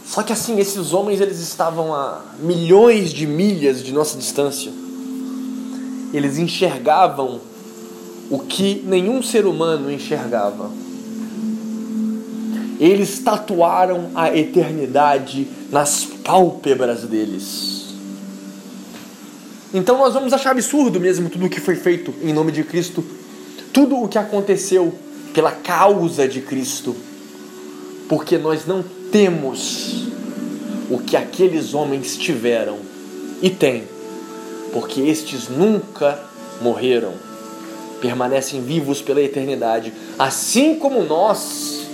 Só 0.06 0.22
que 0.22 0.32
assim, 0.32 0.58
esses 0.58 0.92
homens 0.92 1.20
eles 1.20 1.38
estavam 1.38 1.94
a 1.94 2.22
milhões 2.38 3.12
de 3.12 3.26
milhas 3.26 3.82
de 3.82 3.92
nossa 3.92 4.16
distância. 4.16 4.72
Eles 6.12 6.38
enxergavam 6.38 7.40
o 8.30 8.38
que 8.38 8.82
nenhum 8.86 9.22
ser 9.22 9.46
humano 9.46 9.90
enxergava. 9.92 10.70
Eles 12.78 13.18
tatuaram 13.18 14.10
a 14.14 14.36
eternidade 14.36 15.48
nas 15.70 16.04
pálpebras 16.04 17.02
deles. 17.02 17.78
Então 19.74 19.98
nós 19.98 20.14
vamos 20.14 20.32
achar 20.32 20.52
absurdo 20.52 20.98
mesmo 20.98 21.28
tudo 21.28 21.46
o 21.46 21.50
que 21.50 21.60
foi 21.60 21.76
feito 21.76 22.14
em 22.22 22.32
nome 22.32 22.52
de 22.52 22.64
Cristo, 22.64 23.04
tudo 23.72 24.02
o 24.02 24.08
que 24.08 24.16
aconteceu 24.16 24.94
pela 25.34 25.52
causa 25.52 26.26
de 26.26 26.40
Cristo, 26.40 26.96
porque 28.08 28.38
nós 28.38 28.66
não 28.66 28.82
temos 29.12 30.08
o 30.90 30.98
que 30.98 31.16
aqueles 31.16 31.74
homens 31.74 32.16
tiveram 32.16 32.78
e 33.42 33.50
têm, 33.50 33.84
porque 34.72 35.02
estes 35.02 35.48
nunca 35.48 36.18
morreram, 36.62 37.12
permanecem 38.00 38.62
vivos 38.62 39.02
pela 39.02 39.20
eternidade, 39.20 39.92
assim 40.18 40.76
como 40.76 41.04
nós, 41.04 41.87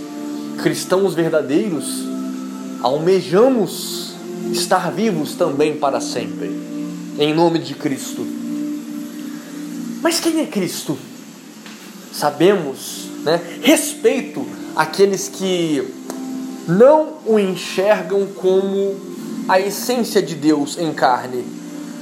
cristãos 0.65 1.13
verdadeiros, 1.13 2.07
almejamos 2.81 4.15
estar 4.51 4.91
vivos 4.91 5.35
também 5.35 5.77
para 5.77 6.01
sempre, 6.01 6.59
em 7.19 7.35
nome 7.35 7.59
de 7.59 7.75
Cristo. 7.75 8.27
Mas 10.03 10.21
quem 10.21 10.41
é 10.41 10.47
Cristo? 10.47 10.97
Sabemos, 12.11 13.11
né? 13.25 13.43
Respeito 13.61 14.47
aqueles 14.75 15.29
que 15.29 15.87
não 16.67 17.19
o 17.27 17.39
enxergam 17.39 18.27
como 18.35 18.97
a 19.47 19.61
essência 19.61 20.23
de 20.23 20.35
Deus 20.35 20.79
em 20.79 20.95
carne, 20.95 21.45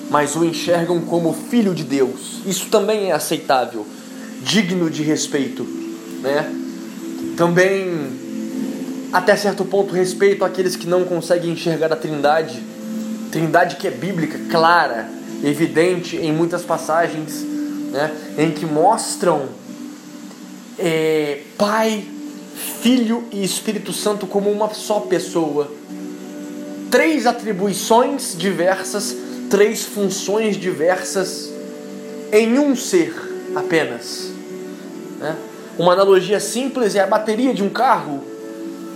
mas 0.08 0.36
o 0.36 0.44
enxergam 0.44 1.00
como 1.00 1.32
filho 1.32 1.74
de 1.74 1.82
Deus. 1.82 2.42
Isso 2.46 2.66
também 2.66 3.10
é 3.10 3.12
aceitável, 3.12 3.84
digno 4.44 4.88
de 4.88 5.02
respeito, 5.02 5.64
né? 6.22 6.48
Também 7.36 8.21
até 9.12 9.36
certo 9.36 9.64
ponto 9.64 9.92
respeito 9.92 10.44
àqueles 10.44 10.74
que 10.76 10.86
não 10.86 11.04
conseguem 11.04 11.52
enxergar 11.52 11.92
a 11.92 11.96
Trindade, 11.96 12.62
Trindade 13.30 13.76
que 13.76 13.86
é 13.86 13.90
bíblica, 13.90 14.38
clara, 14.50 15.08
evidente 15.42 16.16
em 16.16 16.32
muitas 16.32 16.62
passagens, 16.62 17.44
né? 17.90 18.10
Em 18.38 18.50
que 18.50 18.64
mostram 18.64 19.48
é, 20.78 21.40
Pai, 21.56 22.04
Filho 22.80 23.24
e 23.30 23.42
Espírito 23.42 23.92
Santo 23.92 24.26
como 24.26 24.50
uma 24.50 24.72
só 24.74 25.00
pessoa. 25.00 25.70
Três 26.90 27.26
atribuições 27.26 28.36
diversas, 28.36 29.16
três 29.48 29.82
funções 29.84 30.56
diversas 30.56 31.50
em 32.32 32.58
um 32.58 32.74
ser 32.74 33.14
apenas. 33.54 34.30
Né? 35.18 35.36
Uma 35.78 35.92
analogia 35.92 36.40
simples 36.40 36.94
é 36.94 37.00
a 37.00 37.06
bateria 37.06 37.54
de 37.54 37.62
um 37.62 37.68
carro. 37.68 38.31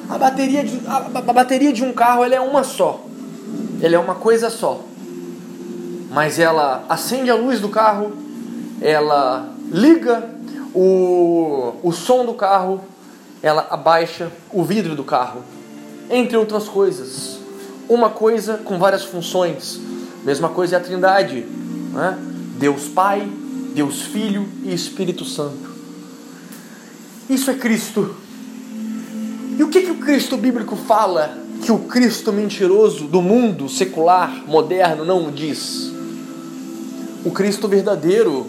A 0.08 0.18
bateria 0.18 0.64
de, 0.64 0.80
a, 0.86 0.96
a 0.96 1.32
bateria 1.32 1.72
de 1.72 1.84
um 1.84 1.92
carro 1.92 2.24
ela 2.24 2.34
é 2.34 2.40
uma 2.40 2.62
só. 2.62 3.04
Ela 3.82 3.96
é 3.96 3.98
uma 3.98 4.14
coisa 4.14 4.50
só. 4.50 4.80
Mas 6.10 6.38
ela 6.38 6.84
acende 6.88 7.30
a 7.30 7.34
luz 7.34 7.60
do 7.60 7.68
carro, 7.68 8.12
ela 8.80 9.52
liga 9.70 10.30
o, 10.74 11.74
o 11.82 11.92
som 11.92 12.24
do 12.24 12.34
carro, 12.34 12.80
ela 13.42 13.66
abaixa 13.70 14.30
o 14.52 14.62
vidro 14.62 14.94
do 14.94 15.04
carro, 15.04 15.42
entre 16.08 16.36
outras 16.36 16.68
coisas. 16.68 17.38
Uma 17.88 18.10
coisa 18.10 18.58
com 18.64 18.78
várias 18.78 19.04
funções. 19.04 19.80
Mesma 20.24 20.48
coisa 20.48 20.76
é 20.76 20.78
a 20.78 20.82
Trindade, 20.82 21.46
né? 21.92 22.18
Deus 22.58 22.88
Pai, 22.88 23.28
Deus 23.74 24.02
Filho 24.02 24.48
e 24.64 24.72
Espírito 24.72 25.24
Santo. 25.24 25.76
Isso 27.28 27.50
é 27.50 27.54
Cristo. 27.54 28.14
Que 29.86 29.92
o 29.92 29.98
Cristo 29.98 30.36
bíblico 30.36 30.74
fala 30.74 31.38
que 31.62 31.70
o 31.70 31.78
Cristo 31.78 32.32
mentiroso 32.32 33.04
do 33.04 33.22
mundo 33.22 33.68
secular, 33.68 34.42
moderno, 34.44 35.04
não 35.04 35.30
diz? 35.30 35.92
O 37.24 37.30
Cristo 37.30 37.68
verdadeiro, 37.68 38.48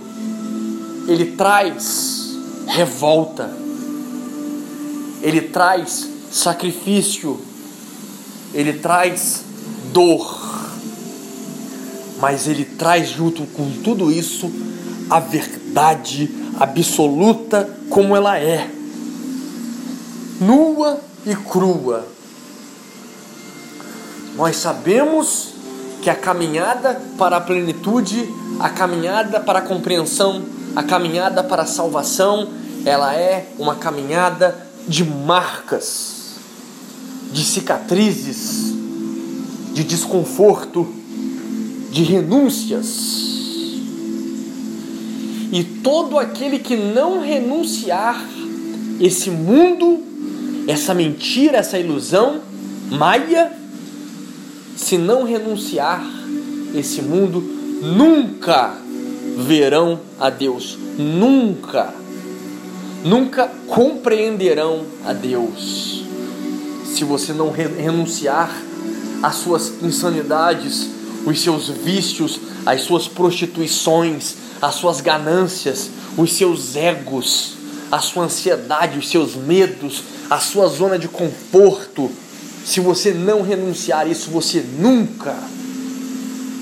ele 1.07 1.33
traz 1.33 2.35
revolta. 2.65 3.55
Ele 5.21 5.41
traz 5.41 6.09
sacrifício, 6.31 7.39
ele 8.51 8.73
traz 8.73 9.43
dor, 9.93 10.71
mas 12.19 12.47
ele 12.47 12.65
traz 12.65 13.09
junto 13.09 13.43
com 13.45 13.69
tudo 13.83 14.11
isso 14.11 14.51
a 15.07 15.19
verdade 15.19 16.31
absoluta 16.59 17.77
como 17.91 18.15
ela 18.15 18.39
é, 18.39 18.67
nua 20.41 21.05
e 21.27 21.35
crua. 21.35 22.07
Nós 24.35 24.55
sabemos 24.57 25.49
que 26.01 26.09
a 26.09 26.15
caminhada 26.15 27.01
para 27.17 27.37
a 27.37 27.41
plenitude, 27.41 28.29
a 28.59 28.69
caminhada 28.69 29.39
para 29.39 29.59
a 29.59 29.61
compreensão, 29.61 30.43
a 30.75 30.83
caminhada 30.83 31.43
para 31.43 31.63
a 31.63 31.65
salvação, 31.65 32.47
ela 32.85 33.13
é 33.13 33.51
uma 33.57 33.75
caminhada 33.75 34.55
de 34.87 35.03
marcas, 35.03 36.35
de 37.31 37.43
cicatrizes, 37.43 38.73
de 39.73 39.83
desconforto, 39.83 40.87
de 41.91 42.03
renúncias. 42.03 43.25
E 45.51 45.63
todo 45.83 46.19
aquele 46.19 46.59
que 46.59 46.77
não 46.77 47.21
renunciar 47.21 48.23
esse 48.99 49.29
mundo, 49.29 50.06
essa 50.67 50.93
mentira, 50.93 51.57
essa 51.57 51.79
ilusão, 51.79 52.41
maia, 52.91 53.51
se 54.75 54.97
não 54.97 55.23
renunciar 55.23 56.05
esse 56.75 57.01
mundo, 57.01 57.41
nunca 57.81 58.75
verão 59.37 59.99
a 60.19 60.29
Deus, 60.29 60.77
nunca 60.97 61.93
nunca 63.03 63.49
compreenderão 63.67 64.85
a 65.05 65.13
Deus. 65.13 66.03
Se 66.85 67.03
você 67.03 67.33
não 67.33 67.51
renunciar 67.51 68.51
às 69.21 69.35
suas 69.35 69.81
insanidades, 69.81 70.89
os 71.25 71.39
seus 71.39 71.69
vícios, 71.69 72.39
as 72.65 72.81
suas 72.81 73.07
prostituições, 73.07 74.35
as 74.61 74.75
suas 74.75 75.01
ganâncias, 75.01 75.89
os 76.17 76.33
seus 76.33 76.75
egos, 76.75 77.56
a 77.91 77.99
sua 77.99 78.25
ansiedade, 78.25 78.99
os 78.99 79.09
seus 79.09 79.35
medos, 79.35 80.03
a 80.29 80.39
sua 80.39 80.67
zona 80.67 80.99
de 80.99 81.07
conforto, 81.07 82.11
se 82.65 82.81
você 82.81 83.13
não 83.13 83.41
renunciar 83.41 84.09
isso, 84.09 84.29
você 84.29 84.59
nunca 84.77 85.35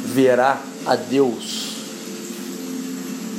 verá 0.06 0.62
a 0.86 0.96
Deus. 0.96 1.74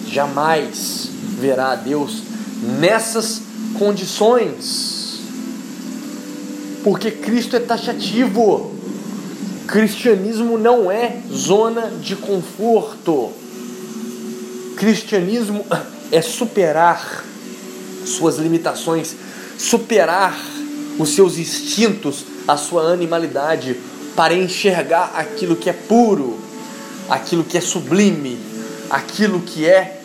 jamais 0.08 1.08
verá 1.38 1.72
a 1.72 1.74
Deus 1.76 2.22
nessas 2.80 3.42
condições. 3.78 5.20
Porque 6.82 7.10
Cristo 7.10 7.54
é 7.56 7.60
taxativo. 7.60 8.74
Cristianismo 9.66 10.56
não 10.56 10.90
é 10.90 11.20
zona 11.32 11.92
de 12.00 12.16
conforto. 12.16 13.30
Cristianismo 14.76 15.64
é 16.10 16.22
superar 16.22 17.24
suas 18.06 18.38
limitações, 18.38 19.14
superar 19.58 20.38
os 20.98 21.10
seus 21.10 21.38
instintos, 21.38 22.24
a 22.46 22.56
sua 22.56 22.92
animalidade, 22.92 23.76
para 24.14 24.34
enxergar 24.34 25.12
aquilo 25.14 25.56
que 25.56 25.68
é 25.68 25.72
puro, 25.72 26.38
aquilo 27.08 27.44
que 27.44 27.58
é 27.58 27.60
sublime, 27.60 28.38
aquilo 28.88 29.40
que 29.40 29.66
é 29.66 30.00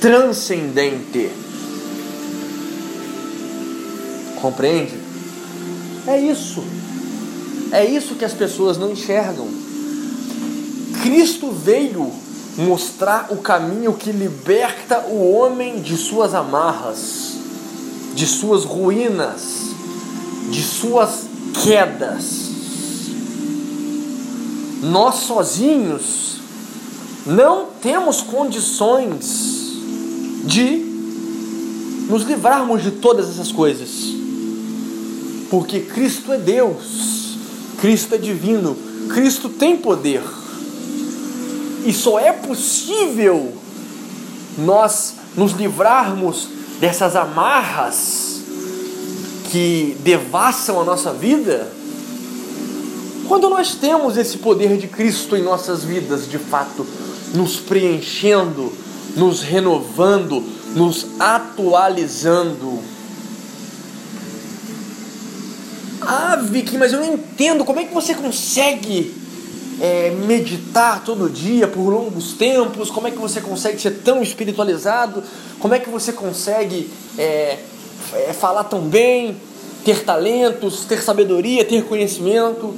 transcendente. 0.00 1.30
Compreende? 4.40 4.94
É 6.06 6.20
isso. 6.20 6.62
É 7.72 7.84
isso 7.84 8.14
que 8.14 8.24
as 8.24 8.34
pessoas 8.34 8.76
não 8.76 8.90
enxergam. 8.90 9.48
Cristo 11.02 11.50
veio 11.50 12.12
mostrar 12.56 13.28
o 13.30 13.36
caminho 13.38 13.94
que 13.94 14.12
liberta 14.12 15.06
o 15.08 15.32
homem 15.32 15.80
de 15.80 15.96
suas 15.96 16.34
amarras, 16.34 17.33
de 18.14 18.26
suas 18.26 18.64
ruínas, 18.64 19.42
de 20.50 20.62
suas 20.62 21.26
quedas. 21.64 22.50
Nós 24.82 25.16
sozinhos 25.16 26.36
não 27.26 27.66
temos 27.80 28.20
condições 28.20 29.72
de 30.44 30.84
nos 32.08 32.22
livrarmos 32.22 32.82
de 32.82 32.90
todas 32.90 33.30
essas 33.30 33.50
coisas, 33.50 33.90
porque 35.50 35.80
Cristo 35.80 36.32
é 36.32 36.38
Deus, 36.38 37.38
Cristo 37.80 38.14
é 38.14 38.18
divino, 38.18 38.76
Cristo 39.08 39.48
tem 39.48 39.76
poder. 39.76 40.22
E 41.86 41.92
só 41.92 42.18
é 42.18 42.32
possível 42.32 43.52
nós 44.58 45.14
nos 45.36 45.52
livrarmos 45.52 46.48
dessas 46.84 47.16
amarras 47.16 48.42
que 49.50 49.96
devassam 50.00 50.78
a 50.82 50.84
nossa 50.84 51.14
vida 51.14 51.72
quando 53.26 53.48
nós 53.48 53.74
temos 53.74 54.18
esse 54.18 54.36
poder 54.36 54.76
de 54.76 54.86
Cristo 54.86 55.34
em 55.34 55.42
nossas 55.42 55.82
vidas, 55.82 56.28
de 56.28 56.36
fato, 56.36 56.86
nos 57.32 57.56
preenchendo, 57.56 58.70
nos 59.16 59.40
renovando, 59.40 60.44
nos 60.74 61.06
atualizando. 61.18 62.78
Ah, 66.02 66.36
Vicky, 66.36 66.76
mas 66.76 66.92
eu 66.92 67.00
não 67.00 67.14
entendo 67.14 67.64
como 67.64 67.80
é 67.80 67.84
que 67.84 67.94
você 67.94 68.14
consegue 68.14 69.23
é, 69.80 70.10
meditar 70.10 71.02
todo 71.04 71.28
dia 71.28 71.66
por 71.66 71.88
longos 71.88 72.34
tempos? 72.34 72.90
Como 72.90 73.06
é 73.06 73.10
que 73.10 73.18
você 73.18 73.40
consegue 73.40 73.80
ser 73.80 74.02
tão 74.02 74.22
espiritualizado? 74.22 75.22
Como 75.58 75.74
é 75.74 75.78
que 75.78 75.88
você 75.88 76.12
consegue 76.12 76.90
é, 77.18 77.58
é, 78.12 78.32
falar 78.32 78.64
tão 78.64 78.80
bem, 78.82 79.36
ter 79.84 80.04
talentos, 80.04 80.84
ter 80.84 81.02
sabedoria, 81.02 81.64
ter 81.64 81.84
conhecimento? 81.84 82.74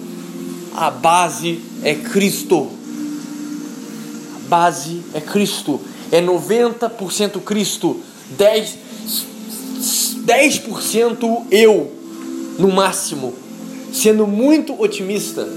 A 0.75 0.91
base 0.91 1.61
é 1.83 1.95
Cristo. 1.95 2.71
A 4.37 4.49
base 4.49 5.03
é 5.15 5.21
Cristo. 5.21 5.81
É 6.11 6.21
90% 6.23 7.41
Cristo, 7.41 8.01
10%, 8.39 8.75
10 10.25 10.59
eu, 11.51 11.93
no 12.59 12.71
máximo, 12.71 13.35
sendo 13.93 14.25
muito 14.25 14.81
otimista 14.81 15.49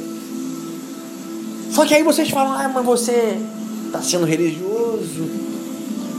só 1.71 1.85
que 1.85 1.93
aí 1.93 2.03
vocês 2.03 2.29
falam, 2.29 2.53
ah, 2.53 2.69
mas 2.69 2.85
você 2.85 3.37
está 3.85 4.01
sendo 4.01 4.25
religioso, 4.25 5.29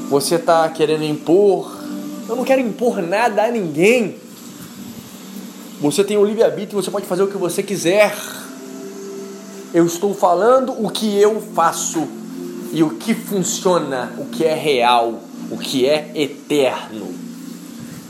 você 0.09 0.37
está 0.37 0.69
querendo 0.69 1.05
impor. 1.05 1.79
Eu 2.29 2.37
não 2.37 2.45
quero 2.45 2.61
impor 2.61 3.03
nada 3.03 3.45
a 3.45 3.51
ninguém. 3.51 4.17
Você 5.81 6.05
tem 6.05 6.17
o 6.17 6.25
livre-arbítrio, 6.25 6.81
você 6.81 6.91
pode 6.91 7.07
fazer 7.07 7.23
o 7.23 7.29
que 7.29 7.39
você 7.39 7.63
quiser. 7.63 8.15
Eu 9.73 9.87
estou 9.87 10.15
falando 10.15 10.73
o 10.85 10.91
que 10.91 11.17
eu 11.17 11.41
faço 11.55 12.07
e 12.73 12.83
o 12.83 12.91
que 12.91 13.15
funciona, 13.15 14.13
o 14.19 14.27
que 14.27 14.45
é 14.45 14.55
real, 14.55 15.21
o 15.51 15.57
que 15.57 15.87
é 15.87 16.11
eterno. 16.15 17.15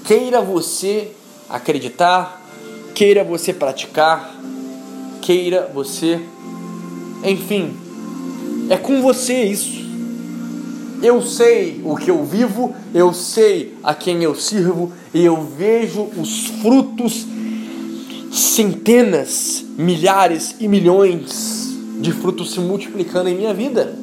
Queira 0.04 0.40
você 0.40 1.12
acreditar, 1.48 2.42
queira 2.94 3.22
você 3.22 3.52
praticar, 3.52 4.34
queira 5.20 5.70
você 5.72 6.20
enfim, 7.24 7.74
é 8.68 8.76
com 8.76 9.02
você 9.02 9.44
isso. 9.44 9.80
Eu 11.02 11.22
sei 11.22 11.80
o 11.84 11.96
que 11.96 12.10
eu 12.10 12.24
vivo, 12.24 12.74
eu 12.94 13.12
sei 13.12 13.74
a 13.82 13.94
quem 13.94 14.22
eu 14.22 14.34
sirvo 14.34 14.92
e 15.14 15.24
eu 15.24 15.42
vejo 15.42 16.08
os 16.16 16.46
frutos, 16.62 17.26
centenas, 18.30 19.64
milhares 19.78 20.54
e 20.60 20.68
milhões 20.68 21.74
de 22.00 22.12
frutos 22.12 22.52
se 22.52 22.60
multiplicando 22.60 23.28
em 23.28 23.36
minha 23.36 23.54
vida. 23.54 23.98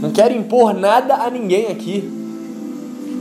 Não 0.00 0.10
quero 0.10 0.34
impor 0.34 0.74
nada 0.74 1.14
a 1.14 1.30
ninguém 1.30 1.68
aqui. 1.68 2.10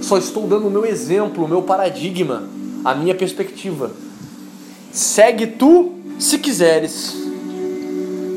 Só 0.01 0.17
estou 0.17 0.47
dando 0.47 0.67
o 0.67 0.71
meu 0.71 0.85
exemplo, 0.85 1.45
o 1.45 1.47
meu 1.47 1.61
paradigma, 1.61 2.43
a 2.83 2.95
minha 2.95 3.13
perspectiva. 3.13 3.91
Segue 4.91 5.45
tu 5.45 5.91
se 6.17 6.39
quiseres 6.39 7.20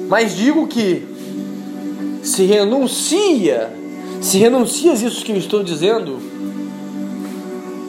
mas 0.09 0.37
digo 0.37 0.67
que 0.67 1.07
se 2.23 2.45
renuncia, 2.45 3.73
se 4.21 4.39
renuncias 4.39 5.03
isso 5.03 5.25
que 5.25 5.33
eu 5.33 5.37
estou 5.37 5.63
dizendo, 5.63 6.19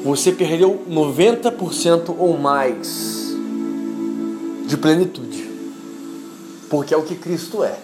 você 0.04 0.32
perdeu 0.32 0.84
90% 0.90 2.16
ou 2.18 2.38
mais 2.38 3.36
de 4.68 4.78
plenitude. 4.78 5.50
Porque 6.70 6.94
é 6.94 6.98
o 6.98 7.04
que 7.04 7.16
Cristo 7.16 7.64
é. 7.64 7.78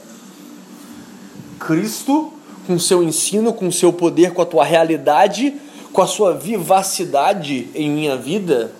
Cristo, 1.59 2.31
com 2.67 2.77
seu 2.79 3.03
ensino, 3.03 3.53
com 3.53 3.71
seu 3.71 3.93
poder, 3.93 4.33
com 4.33 4.41
a 4.41 4.45
tua 4.45 4.63
realidade, 4.63 5.55
com 5.93 6.01
a 6.01 6.07
sua 6.07 6.33
vivacidade 6.33 7.69
em 7.75 7.89
minha 7.89 8.15
vida, 8.15 8.71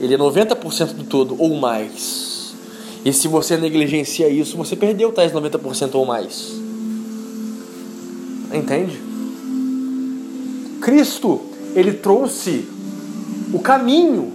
ele 0.00 0.14
é 0.14 0.18
90% 0.18 0.94
do 0.94 1.04
todo 1.04 1.34
ou 1.38 1.54
mais. 1.56 2.37
E 3.04 3.12
se 3.12 3.28
você 3.28 3.56
negligencia 3.56 4.28
isso, 4.28 4.56
você 4.56 4.74
perdeu 4.74 5.12
tais 5.12 5.32
90% 5.32 5.94
ou 5.94 6.04
mais. 6.04 6.52
Entende? 8.52 9.00
Cristo, 10.80 11.40
ele 11.74 11.92
trouxe 11.92 12.66
o 13.52 13.58
caminho. 13.58 14.32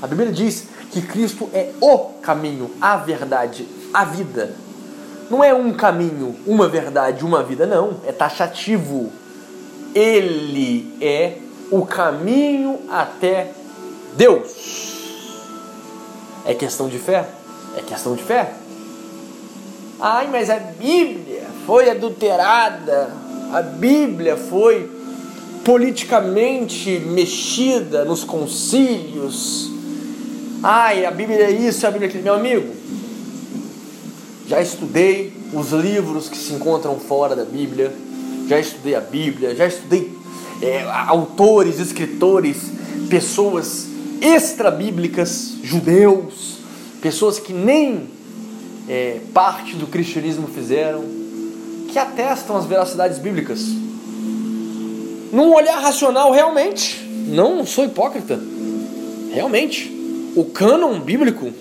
A 0.00 0.06
Bíblia 0.06 0.30
diz 0.30 0.66
que 0.90 1.02
Cristo 1.02 1.48
é 1.52 1.70
o 1.80 1.98
caminho, 2.22 2.70
a 2.80 2.96
verdade, 2.96 3.66
a 3.92 4.04
vida. 4.04 4.54
Não 5.30 5.42
é 5.42 5.54
um 5.54 5.72
caminho, 5.72 6.36
uma 6.46 6.68
verdade, 6.68 7.24
uma 7.24 7.42
vida, 7.42 7.66
não. 7.66 8.00
É 8.06 8.12
taxativo. 8.12 9.10
Ele 9.94 10.94
é 11.00 11.38
o 11.70 11.86
caminho 11.86 12.80
até 12.90 13.52
Deus. 14.16 14.92
É 16.44 16.52
questão 16.52 16.88
de 16.88 16.98
fé? 16.98 17.26
É 17.76 17.82
questão 17.82 18.14
de 18.14 18.22
fé. 18.22 18.54
Ai, 20.00 20.28
mas 20.30 20.50
a 20.50 20.58
Bíblia 20.58 21.44
foi 21.66 21.88
adulterada, 21.88 23.10
a 23.52 23.62
Bíblia 23.62 24.36
foi 24.36 24.90
politicamente 25.64 26.98
mexida 27.00 28.04
nos 28.04 28.22
concílios. 28.22 29.70
Ai, 30.62 31.06
a 31.06 31.10
Bíblia 31.10 31.44
é 31.44 31.50
isso, 31.50 31.86
a 31.86 31.90
Bíblia 31.90 32.08
é 32.08 32.10
aquilo. 32.10 32.24
Meu 32.24 32.34
amigo, 32.34 32.74
já 34.46 34.60
estudei 34.60 35.32
os 35.52 35.70
livros 35.72 36.28
que 36.28 36.36
se 36.36 36.52
encontram 36.52 36.98
fora 36.98 37.34
da 37.34 37.44
Bíblia, 37.44 37.92
já 38.48 38.58
estudei 38.58 38.94
a 38.94 39.00
Bíblia, 39.00 39.54
já 39.54 39.66
estudei 39.66 40.12
é, 40.60 40.82
autores, 40.82 41.78
escritores, 41.78 42.58
pessoas 43.08 43.86
extra-bíblicas, 44.20 45.54
judeus, 45.62 46.53
pessoas 47.04 47.38
que 47.38 47.52
nem 47.52 48.08
é, 48.88 49.20
parte 49.34 49.76
do 49.76 49.86
cristianismo 49.86 50.48
fizeram, 50.48 51.04
que 51.86 51.98
atestam 51.98 52.56
as 52.56 52.64
veracidades 52.64 53.18
bíblicas. 53.18 53.60
Num 55.30 55.52
olhar 55.52 55.78
racional, 55.80 56.32
realmente, 56.32 57.04
não 57.28 57.66
sou 57.66 57.84
hipócrita, 57.84 58.40
realmente, 59.30 59.92
o 60.34 60.46
cânon 60.46 60.98
bíblico 60.98 61.52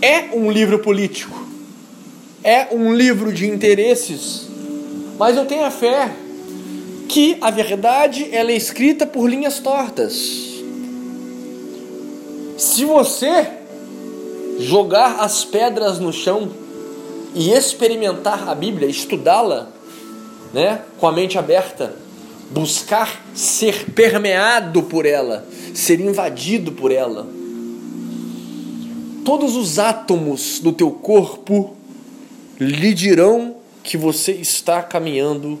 é 0.00 0.34
um 0.34 0.50
livro 0.50 0.78
político, 0.78 1.38
é 2.42 2.68
um 2.72 2.94
livro 2.94 3.34
de 3.34 3.46
interesses, 3.46 4.48
Mas 5.18 5.36
eu 5.36 5.44
tenho 5.44 5.66
a 5.66 5.70
fé 5.70 6.10
que 7.06 7.36
a 7.42 7.50
verdade 7.50 8.28
ela 8.32 8.50
é 8.50 8.56
escrita 8.56 9.06
por 9.06 9.28
linhas 9.28 9.58
tortas. 9.58 10.14
Se 12.56 12.86
você 12.86 13.61
jogar 14.58 15.20
as 15.20 15.44
pedras 15.44 15.98
no 15.98 16.12
chão 16.12 16.50
e 17.34 17.50
experimentar 17.50 18.48
a 18.48 18.54
Bíblia, 18.54 18.88
estudá-la, 18.88 19.68
né, 20.52 20.82
com 20.98 21.06
a 21.06 21.12
mente 21.12 21.38
aberta, 21.38 21.94
buscar 22.50 23.24
ser 23.34 23.90
permeado 23.92 24.82
por 24.82 25.06
ela, 25.06 25.46
ser 25.74 26.00
invadido 26.00 26.72
por 26.72 26.92
ela. 26.92 27.26
Todos 29.24 29.56
os 29.56 29.78
átomos 29.78 30.58
do 30.58 30.72
teu 30.72 30.90
corpo 30.90 31.74
lhe 32.60 32.92
dirão 32.92 33.56
que 33.82 33.96
você 33.96 34.32
está 34.32 34.82
caminhando 34.82 35.58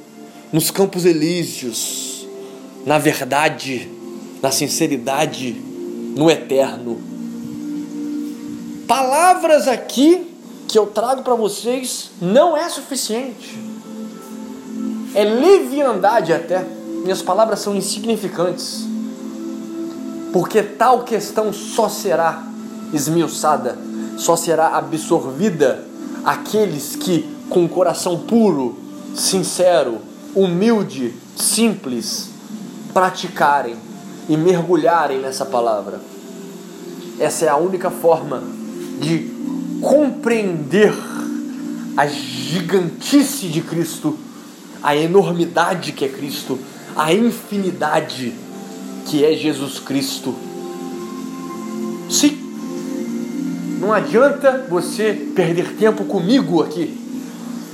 nos 0.52 0.70
campos 0.70 1.04
elíseos, 1.04 2.26
na 2.84 2.98
verdade, 2.98 3.88
na 4.42 4.50
sinceridade, 4.50 5.52
no 6.14 6.30
eterno. 6.30 7.11
Palavras 8.94 9.68
aqui 9.68 10.36
que 10.68 10.78
eu 10.78 10.84
trago 10.84 11.22
para 11.22 11.34
vocês 11.34 12.10
não 12.20 12.54
é 12.54 12.68
suficiente. 12.68 13.58
É 15.14 15.24
leviandade 15.24 16.30
até. 16.30 16.62
Minhas 17.02 17.22
palavras 17.22 17.60
são 17.60 17.74
insignificantes. 17.74 18.84
Porque 20.30 20.62
tal 20.62 21.04
questão 21.04 21.54
só 21.54 21.88
será 21.88 22.44
esmiuçada, 22.92 23.78
só 24.18 24.36
será 24.36 24.76
absorvida 24.76 25.86
aqueles 26.22 26.94
que, 26.94 27.34
com 27.48 27.66
coração 27.66 28.18
puro, 28.18 28.78
sincero, 29.14 30.02
humilde, 30.34 31.14
simples, 31.34 32.28
praticarem 32.92 33.74
e 34.28 34.36
mergulharem 34.36 35.18
nessa 35.18 35.46
palavra. 35.46 35.98
Essa 37.18 37.46
é 37.46 37.48
a 37.48 37.56
única 37.56 37.90
forma 37.90 38.60
de 39.02 39.30
compreender 39.80 40.94
a 41.96 42.06
gigantice 42.06 43.48
de 43.48 43.60
Cristo, 43.60 44.16
a 44.82 44.96
enormidade 44.96 45.92
que 45.92 46.04
é 46.04 46.08
Cristo, 46.08 46.58
a 46.96 47.12
infinidade 47.12 48.32
que 49.06 49.24
é 49.24 49.34
Jesus 49.34 49.78
Cristo. 49.78 50.34
Sim, 52.08 52.38
não 53.80 53.92
adianta 53.92 54.66
você 54.70 55.12
perder 55.34 55.74
tempo 55.74 56.04
comigo 56.04 56.62
aqui. 56.62 56.98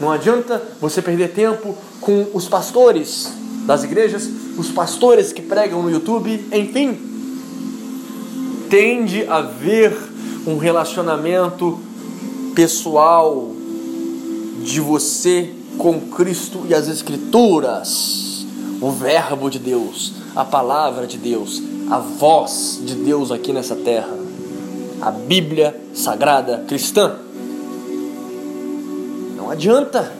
Não 0.00 0.10
adianta 0.10 0.62
você 0.80 1.02
perder 1.02 1.32
tempo 1.32 1.76
com 2.00 2.28
os 2.32 2.48
pastores 2.48 3.32
das 3.66 3.84
igrejas, 3.84 4.28
os 4.56 4.70
pastores 4.70 5.32
que 5.32 5.42
pregam 5.42 5.82
no 5.82 5.90
YouTube, 5.90 6.46
enfim. 6.52 6.96
Tende 8.70 9.24
a 9.26 9.36
haver 9.36 9.92
um 10.48 10.56
relacionamento 10.56 11.78
pessoal 12.54 13.52
de 14.64 14.80
você 14.80 15.52
com 15.76 16.00
Cristo 16.00 16.64
e 16.66 16.74
as 16.74 16.88
Escrituras, 16.88 18.46
o 18.80 18.90
Verbo 18.90 19.50
de 19.50 19.58
Deus, 19.58 20.14
a 20.34 20.46
palavra 20.46 21.06
de 21.06 21.18
Deus, 21.18 21.62
a 21.90 21.98
voz 21.98 22.80
de 22.82 22.94
Deus 22.94 23.30
aqui 23.30 23.52
nessa 23.52 23.76
terra, 23.76 24.16
a 25.02 25.10
Bíblia 25.10 25.78
Sagrada 25.92 26.64
Cristã. 26.66 27.16
Não 29.36 29.50
adianta. 29.50 30.10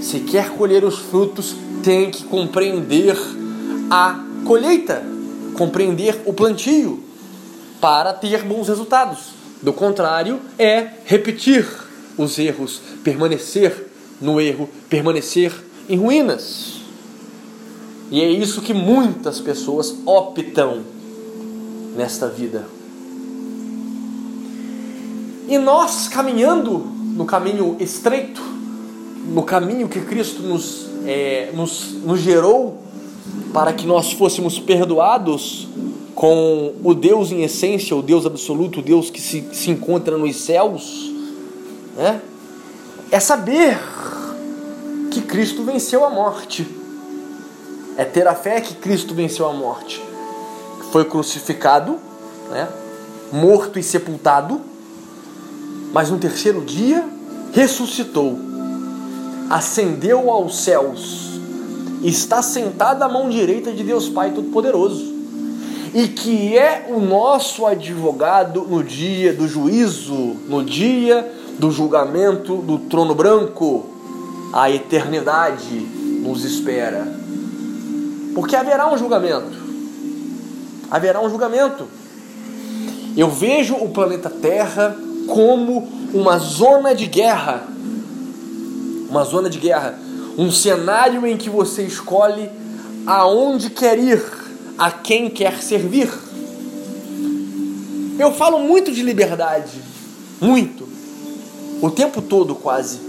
Se 0.00 0.20
quer 0.20 0.50
colher 0.50 0.84
os 0.84 0.96
frutos, 1.00 1.56
tem 1.82 2.12
que 2.12 2.22
compreender 2.24 3.18
a 3.90 4.24
colheita, 4.44 5.02
compreender 5.56 6.22
o 6.24 6.32
plantio, 6.32 7.07
para 7.80 8.12
ter 8.12 8.42
bons 8.42 8.68
resultados. 8.68 9.30
Do 9.62 9.72
contrário, 9.72 10.40
é 10.58 10.88
repetir 11.04 11.66
os 12.16 12.38
erros, 12.38 12.80
permanecer 13.02 13.86
no 14.20 14.40
erro, 14.40 14.68
permanecer 14.88 15.52
em 15.88 15.96
ruínas. 15.96 16.80
E 18.10 18.20
é 18.20 18.30
isso 18.30 18.62
que 18.62 18.72
muitas 18.72 19.40
pessoas 19.40 19.94
optam 20.06 20.82
nesta 21.96 22.28
vida. 22.28 22.66
E 25.48 25.58
nós 25.58 26.08
caminhando 26.08 26.78
no 26.78 27.24
caminho 27.24 27.76
estreito, 27.80 28.42
no 29.28 29.42
caminho 29.42 29.88
que 29.88 30.00
Cristo 30.00 30.42
nos, 30.42 30.86
é, 31.06 31.50
nos, 31.54 31.92
nos 32.04 32.20
gerou 32.20 32.82
para 33.52 33.72
que 33.72 33.86
nós 33.86 34.12
fôssemos 34.12 34.58
perdoados 34.58 35.67
com 36.18 36.74
o 36.82 36.94
Deus 36.94 37.30
em 37.30 37.44
essência, 37.44 37.94
o 37.94 38.02
Deus 38.02 38.26
absoluto, 38.26 38.80
o 38.80 38.82
Deus 38.82 39.08
que 39.08 39.20
se, 39.20 39.50
se 39.52 39.70
encontra 39.70 40.18
nos 40.18 40.34
céus, 40.34 41.12
né? 41.96 42.20
é 43.12 43.20
saber 43.20 43.78
que 45.12 45.22
Cristo 45.22 45.62
venceu 45.62 46.04
a 46.04 46.10
morte. 46.10 46.66
É 47.96 48.04
ter 48.04 48.26
a 48.26 48.34
fé 48.34 48.60
que 48.60 48.74
Cristo 48.74 49.14
venceu 49.14 49.46
a 49.46 49.52
morte. 49.52 50.02
Foi 50.90 51.04
crucificado, 51.04 51.98
né? 52.50 52.68
morto 53.30 53.78
e 53.78 53.82
sepultado, 53.84 54.60
mas 55.92 56.10
no 56.10 56.18
terceiro 56.18 56.62
dia 56.62 57.08
ressuscitou, 57.52 58.36
ascendeu 59.48 60.32
aos 60.32 60.64
céus, 60.64 61.38
está 62.02 62.42
sentado 62.42 63.04
à 63.04 63.08
mão 63.08 63.30
direita 63.30 63.72
de 63.72 63.84
Deus 63.84 64.08
Pai 64.08 64.32
Todo-Poderoso 64.32 65.17
e 65.94 66.08
que 66.08 66.56
é 66.56 66.86
o 66.88 67.00
nosso 67.00 67.66
advogado 67.66 68.62
no 68.62 68.82
dia 68.82 69.32
do 69.32 69.46
juízo, 69.46 70.36
no 70.48 70.64
dia 70.64 71.30
do 71.58 71.70
julgamento 71.70 72.56
do 72.56 72.78
trono 72.78 73.14
branco. 73.14 73.86
A 74.52 74.70
eternidade 74.70 75.74
nos 76.22 76.44
espera. 76.44 77.06
Porque 78.34 78.56
haverá 78.56 78.92
um 78.92 78.96
julgamento. 78.96 79.58
Haverá 80.90 81.20
um 81.20 81.28
julgamento. 81.28 81.86
Eu 83.16 83.30
vejo 83.30 83.74
o 83.74 83.90
planeta 83.90 84.30
Terra 84.30 84.96
como 85.26 85.86
uma 86.14 86.38
zona 86.38 86.94
de 86.94 87.06
guerra. 87.06 87.68
Uma 89.10 89.24
zona 89.24 89.50
de 89.50 89.58
guerra. 89.58 89.98
Um 90.38 90.50
cenário 90.50 91.26
em 91.26 91.36
que 91.36 91.50
você 91.50 91.82
escolhe 91.82 92.48
aonde 93.06 93.70
quer 93.70 93.98
ir 93.98 94.22
a 94.78 94.92
quem 94.92 95.28
quer 95.28 95.60
servir. 95.60 96.08
Eu 98.18 98.32
falo 98.32 98.60
muito 98.60 98.92
de 98.92 99.02
liberdade, 99.02 99.82
muito, 100.40 100.88
o 101.82 101.90
tempo 101.90 102.22
todo 102.22 102.54
quase. 102.54 103.00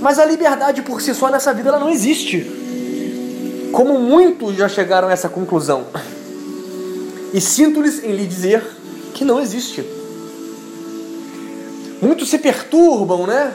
Mas 0.00 0.18
a 0.18 0.24
liberdade 0.26 0.82
por 0.82 1.00
si 1.00 1.14
só 1.14 1.30
nessa 1.30 1.54
vida 1.54 1.70
ela 1.70 1.78
não 1.78 1.88
existe. 1.88 2.46
Como 3.72 3.98
muitos 3.98 4.54
já 4.56 4.68
chegaram 4.68 5.08
a 5.08 5.12
essa 5.12 5.28
conclusão. 5.28 5.86
E 7.32 7.40
sinto-lhes 7.40 8.04
em 8.04 8.12
lhe 8.12 8.26
dizer 8.26 8.62
que 9.14 9.24
não 9.24 9.40
existe. 9.40 9.84
Muitos 12.00 12.28
se 12.28 12.38
perturbam, 12.38 13.26
né? 13.26 13.52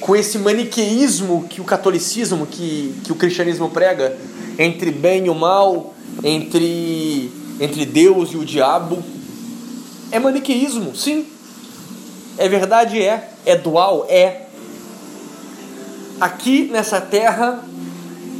Com 0.00 0.14
esse 0.14 0.38
maniqueísmo 0.38 1.46
que 1.48 1.60
o 1.60 1.64
catolicismo, 1.64 2.46
que, 2.46 2.94
que 3.02 3.10
o 3.10 3.16
cristianismo 3.16 3.70
prega 3.70 4.16
entre 4.58 4.90
bem 4.90 5.26
e 5.26 5.30
o 5.30 5.34
mal, 5.34 5.94
entre, 6.24 7.30
entre 7.60 7.86
Deus 7.86 8.32
e 8.32 8.36
o 8.36 8.44
diabo. 8.44 8.98
É 10.10 10.18
maniqueísmo, 10.18 10.96
sim. 10.96 11.24
É 12.36 12.48
verdade, 12.48 13.00
é. 13.00 13.30
É 13.46 13.56
dual, 13.56 14.04
é. 14.08 14.46
Aqui 16.20 16.68
nessa 16.72 17.00
terra 17.00 17.64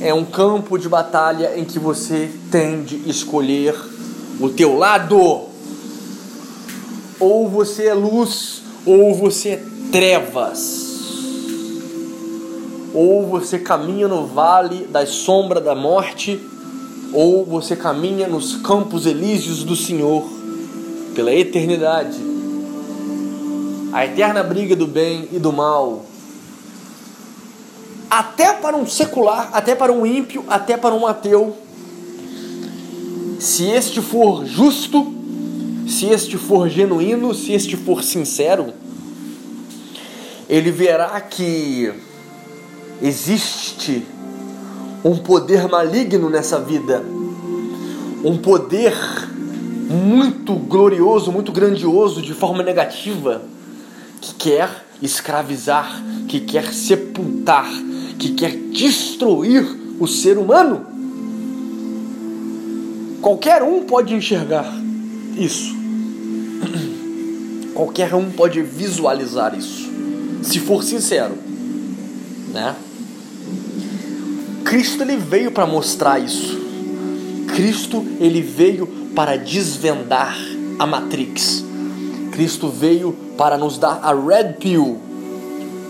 é 0.00 0.12
um 0.12 0.24
campo 0.24 0.76
de 0.76 0.88
batalha 0.88 1.56
em 1.56 1.64
que 1.64 1.78
você 1.78 2.30
tem 2.50 2.82
de 2.82 3.08
escolher 3.08 3.74
o 4.40 4.48
teu 4.48 4.76
lado. 4.76 5.46
Ou 7.20 7.48
você 7.48 7.86
é 7.86 7.94
luz, 7.94 8.62
ou 8.84 9.14
você 9.14 9.50
é 9.50 9.62
trevas 9.92 10.87
ou 12.94 13.26
você 13.26 13.58
caminha 13.58 14.08
no 14.08 14.26
vale 14.26 14.86
da 14.86 15.06
sombra 15.06 15.60
da 15.60 15.74
morte, 15.74 16.40
ou 17.12 17.44
você 17.44 17.76
caminha 17.76 18.26
nos 18.28 18.56
campos 18.56 19.06
elíseos 19.06 19.64
do 19.64 19.76
Senhor 19.76 20.24
pela 21.14 21.32
eternidade. 21.32 22.18
A 23.92 24.04
eterna 24.04 24.42
briga 24.42 24.76
do 24.76 24.86
bem 24.86 25.28
e 25.32 25.38
do 25.38 25.52
mal. 25.52 26.04
Até 28.10 28.52
para 28.52 28.76
um 28.76 28.86
secular, 28.86 29.50
até 29.52 29.74
para 29.74 29.92
um 29.92 30.04
ímpio, 30.04 30.44
até 30.48 30.76
para 30.76 30.94
um 30.94 31.06
ateu. 31.06 31.56
Se 33.38 33.64
este 33.66 34.00
for 34.00 34.44
justo, 34.44 35.14
se 35.86 36.06
este 36.06 36.36
for 36.36 36.68
genuíno, 36.68 37.34
se 37.34 37.52
este 37.52 37.76
for 37.76 38.02
sincero, 38.02 38.72
ele 40.48 40.70
verá 40.70 41.20
que 41.20 41.92
existe 43.02 44.06
um 45.04 45.16
poder 45.16 45.68
maligno 45.68 46.28
nessa 46.28 46.58
vida, 46.58 47.04
um 48.24 48.36
poder 48.36 48.94
muito 49.88 50.54
glorioso, 50.54 51.32
muito 51.32 51.52
grandioso 51.52 52.20
de 52.20 52.34
forma 52.34 52.62
negativa, 52.62 53.42
que 54.20 54.34
quer 54.34 54.84
escravizar, 55.00 56.02
que 56.26 56.40
quer 56.40 56.72
sepultar, 56.72 57.68
que 58.18 58.32
quer 58.32 58.54
destruir 58.72 59.64
o 59.98 60.06
ser 60.06 60.36
humano. 60.36 60.86
Qualquer 63.22 63.62
um 63.62 63.84
pode 63.84 64.14
enxergar 64.14 64.70
isso. 65.36 65.76
Qualquer 67.74 68.12
um 68.14 68.30
pode 68.30 68.60
visualizar 68.60 69.56
isso, 69.56 69.88
se 70.42 70.58
for 70.58 70.82
sincero, 70.82 71.34
né? 72.52 72.74
Cristo 74.68 75.02
ele 75.02 75.16
veio 75.16 75.50
para 75.50 75.66
mostrar 75.66 76.18
isso. 76.18 76.58
Cristo 77.56 78.04
ele 78.20 78.42
veio 78.42 78.86
para 79.14 79.38
desvendar 79.38 80.36
a 80.78 80.86
Matrix. 80.86 81.64
Cristo 82.32 82.68
veio 82.68 83.14
para 83.38 83.56
nos 83.56 83.78
dar 83.78 83.98
a 84.02 84.12
red 84.12 84.56
pill, 84.60 85.00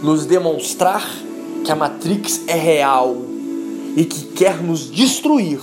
nos 0.00 0.26
demonstrar 0.26 1.04
que 1.64 1.72
a 1.72 1.74
Matrix 1.74 2.42
é 2.46 2.54
real 2.54 3.16
e 3.96 4.04
que 4.04 4.26
quer 4.26 4.62
nos 4.62 4.88
destruir. 4.88 5.58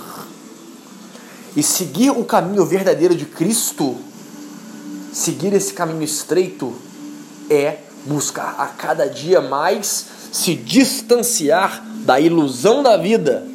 E 1.56 1.64
seguir 1.64 2.10
o 2.10 2.26
caminho 2.26 2.66
verdadeiro 2.66 3.16
de 3.16 3.26
Cristo, 3.26 3.96
seguir 5.14 5.54
esse 5.54 5.72
caminho 5.74 6.04
estreito, 6.04 6.74
é 7.50 7.78
buscar 8.06 8.56
a 8.60 8.66
cada 8.66 9.08
dia 9.08 9.40
mais 9.40 10.06
se 10.34 10.54
distanciar 10.54 11.95
da 12.06 12.20
ilusão 12.20 12.84
da 12.84 12.96
vida, 12.98 13.46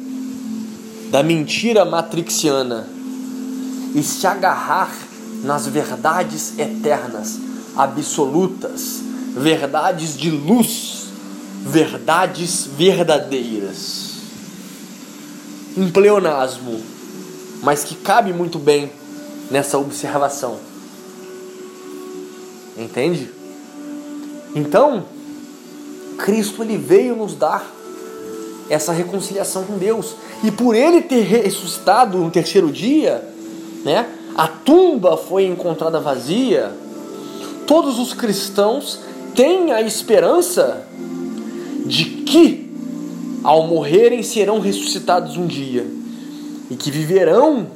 da 1.09 1.23
mentira 1.23 1.85
matrixiana 1.85 2.85
e 3.95 4.03
se 4.03 4.27
agarrar 4.27 4.91
nas 5.43 5.65
verdades 5.67 6.59
eternas, 6.59 7.39
absolutas, 7.75 9.01
verdades 9.35 10.17
de 10.17 10.29
luz, 10.29 11.05
verdades 11.65 12.67
verdadeiras. 12.77 14.11
Um 15.77 15.89
pleonasmo, 15.89 16.81
mas 17.63 17.85
que 17.85 17.95
cabe 17.95 18.33
muito 18.33 18.59
bem 18.59 18.91
nessa 19.49 19.77
observação. 19.77 20.59
Entende? 22.77 23.29
Então, 24.53 25.05
Cristo 26.17 26.61
ele 26.61 26.77
veio 26.77 27.15
nos 27.15 27.35
dar 27.35 27.80
essa 28.71 28.93
reconciliação 28.93 29.65
com 29.65 29.77
Deus. 29.77 30.15
E 30.43 30.49
por 30.49 30.75
ele 30.75 31.01
ter 31.01 31.23
ressuscitado 31.23 32.17
no 32.17 32.31
terceiro 32.31 32.71
dia, 32.71 33.21
né, 33.83 34.07
a 34.35 34.47
tumba 34.47 35.17
foi 35.17 35.45
encontrada 35.45 35.99
vazia, 35.99 36.71
todos 37.67 37.99
os 37.99 38.13
cristãos 38.13 38.99
têm 39.35 39.73
a 39.73 39.81
esperança 39.81 40.87
de 41.85 42.05
que, 42.05 42.71
ao 43.43 43.67
morrerem, 43.67 44.23
serão 44.23 44.61
ressuscitados 44.61 45.35
um 45.35 45.45
dia. 45.45 45.85
E 46.69 46.75
que 46.75 46.89
viverão, 46.89 47.67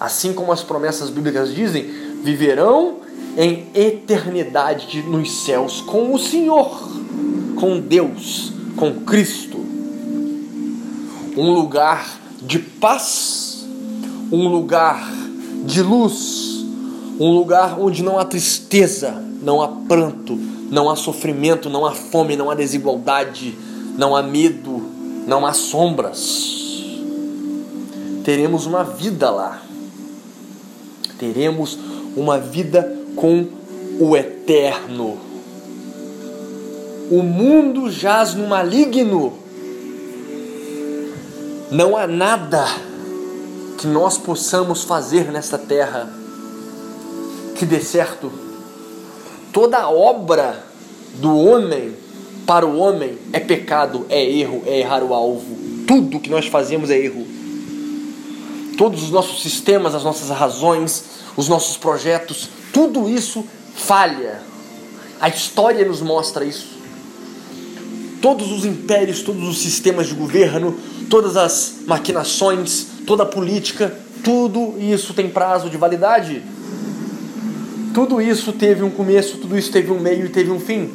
assim 0.00 0.32
como 0.32 0.50
as 0.50 0.62
promessas 0.64 1.10
bíblicas 1.10 1.54
dizem, 1.54 1.84
viverão 2.24 2.96
em 3.36 3.68
eternidade 3.72 5.00
nos 5.02 5.44
céus 5.44 5.80
com 5.80 6.12
o 6.12 6.18
Senhor, 6.18 6.90
com 7.54 7.78
Deus, 7.78 8.52
com 8.76 8.94
Cristo 9.04 9.47
um 11.38 11.52
lugar 11.52 12.18
de 12.42 12.58
paz, 12.58 13.64
um 14.32 14.48
lugar 14.48 15.08
de 15.64 15.80
luz, 15.82 16.64
um 17.20 17.30
lugar 17.30 17.78
onde 17.78 18.02
não 18.02 18.18
há 18.18 18.24
tristeza, 18.24 19.12
não 19.40 19.62
há 19.62 19.68
pranto, 19.68 20.36
não 20.68 20.90
há 20.90 20.96
sofrimento, 20.96 21.70
não 21.70 21.86
há 21.86 21.92
fome, 21.92 22.34
não 22.34 22.50
há 22.50 22.56
desigualdade, 22.56 23.56
não 23.96 24.16
há 24.16 24.22
medo, 24.22 24.82
não 25.28 25.46
há 25.46 25.52
sombras. 25.52 26.58
Teremos 28.24 28.66
uma 28.66 28.82
vida 28.82 29.30
lá. 29.30 29.62
Teremos 31.20 31.78
uma 32.16 32.40
vida 32.40 32.96
com 33.14 33.46
o 34.00 34.16
eterno. 34.16 35.16
O 37.12 37.22
mundo 37.22 37.88
jaz 37.90 38.34
no 38.34 38.48
maligno 38.48 39.37
não 41.70 41.96
há 41.96 42.06
nada 42.06 42.64
que 43.78 43.86
nós 43.86 44.16
possamos 44.18 44.84
fazer 44.84 45.30
nesta 45.30 45.58
terra 45.58 46.08
que 47.56 47.66
dê 47.66 47.80
certo. 47.80 48.32
Toda 49.52 49.88
obra 49.88 50.64
do 51.14 51.36
homem 51.36 51.94
para 52.46 52.66
o 52.66 52.78
homem 52.78 53.18
é 53.32 53.40
pecado, 53.40 54.06
é 54.08 54.24
erro, 54.24 54.62
é 54.64 54.80
errar 54.80 55.02
o 55.02 55.12
alvo. 55.12 55.56
Tudo 55.86 56.20
que 56.20 56.30
nós 56.30 56.46
fazemos 56.46 56.90
é 56.90 56.98
erro. 56.98 57.26
Todos 58.78 59.02
os 59.02 59.10
nossos 59.10 59.42
sistemas, 59.42 59.94
as 59.94 60.04
nossas 60.04 60.30
razões, 60.30 61.04
os 61.36 61.48
nossos 61.48 61.76
projetos, 61.76 62.48
tudo 62.72 63.08
isso 63.08 63.44
falha. 63.74 64.40
A 65.20 65.28
história 65.28 65.84
nos 65.86 66.00
mostra 66.00 66.44
isso. 66.44 66.77
Todos 68.20 68.50
os 68.50 68.64
impérios, 68.64 69.22
todos 69.22 69.48
os 69.48 69.58
sistemas 69.58 70.08
de 70.08 70.14
governo, 70.14 70.76
todas 71.08 71.36
as 71.36 71.76
maquinações, 71.86 72.86
toda 73.06 73.22
a 73.22 73.26
política, 73.26 73.96
tudo 74.24 74.74
isso 74.78 75.14
tem 75.14 75.28
prazo 75.28 75.70
de 75.70 75.76
validade. 75.76 76.42
Tudo 77.94 78.20
isso 78.20 78.52
teve 78.52 78.82
um 78.82 78.90
começo, 78.90 79.38
tudo 79.38 79.56
isso 79.56 79.72
teve 79.72 79.90
um 79.90 80.00
meio 80.00 80.26
e 80.26 80.28
teve 80.28 80.50
um 80.50 80.60
fim. 80.60 80.90